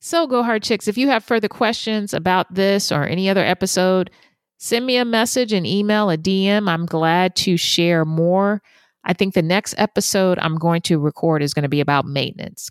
So, 0.00 0.26
Go 0.26 0.42
Hard 0.42 0.62
Chicks, 0.62 0.86
if 0.86 0.98
you 0.98 1.08
have 1.08 1.24
further 1.24 1.48
questions 1.48 2.12
about 2.12 2.54
this 2.54 2.92
or 2.92 3.04
any 3.04 3.28
other 3.30 3.42
episode, 3.42 4.10
send 4.58 4.84
me 4.84 4.98
a 4.98 5.04
message, 5.04 5.52
an 5.52 5.64
email, 5.64 6.10
a 6.10 6.18
DM. 6.18 6.68
I'm 6.68 6.84
glad 6.84 7.34
to 7.36 7.56
share 7.56 8.04
more 8.04 8.60
I 9.04 9.12
think 9.12 9.34
the 9.34 9.42
next 9.42 9.74
episode 9.78 10.38
I'm 10.38 10.56
going 10.56 10.82
to 10.82 10.98
record 10.98 11.42
is 11.42 11.54
going 11.54 11.64
to 11.64 11.68
be 11.68 11.80
about 11.80 12.06
maintenance. 12.06 12.70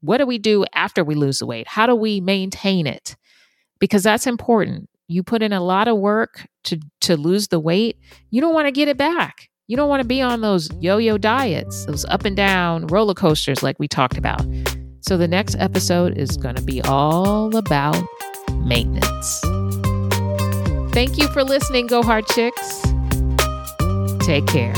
What 0.00 0.18
do 0.18 0.26
we 0.26 0.38
do 0.38 0.64
after 0.74 1.02
we 1.02 1.14
lose 1.14 1.40
the 1.40 1.46
weight? 1.46 1.66
How 1.66 1.86
do 1.86 1.94
we 1.94 2.20
maintain 2.20 2.86
it? 2.86 3.16
Because 3.80 4.02
that's 4.02 4.26
important. 4.26 4.88
You 5.08 5.22
put 5.22 5.42
in 5.42 5.52
a 5.52 5.62
lot 5.62 5.88
of 5.88 5.98
work 5.98 6.46
to 6.64 6.78
to 7.02 7.16
lose 7.16 7.48
the 7.48 7.58
weight. 7.58 7.96
You 8.30 8.40
don't 8.40 8.54
want 8.54 8.66
to 8.66 8.72
get 8.72 8.88
it 8.88 8.96
back. 8.96 9.48
You 9.66 9.76
don't 9.76 9.88
want 9.88 10.00
to 10.00 10.08
be 10.08 10.22
on 10.22 10.40
those 10.40 10.70
yo-yo 10.80 11.18
diets, 11.18 11.84
those 11.86 12.04
up 12.06 12.24
and 12.24 12.36
down 12.36 12.86
roller 12.86 13.14
coasters 13.14 13.62
like 13.62 13.78
we 13.78 13.88
talked 13.88 14.16
about. 14.16 14.40
So 15.00 15.16
the 15.16 15.28
next 15.28 15.56
episode 15.58 16.16
is 16.16 16.36
going 16.36 16.54
to 16.54 16.62
be 16.62 16.80
all 16.82 17.54
about 17.56 18.02
maintenance. 18.64 19.40
Thank 20.92 21.18
you 21.18 21.28
for 21.28 21.44
listening, 21.44 21.86
Go 21.86 22.02
Hard 22.02 22.26
Chicks. 22.28 22.82
Take 24.26 24.46
care. 24.46 24.74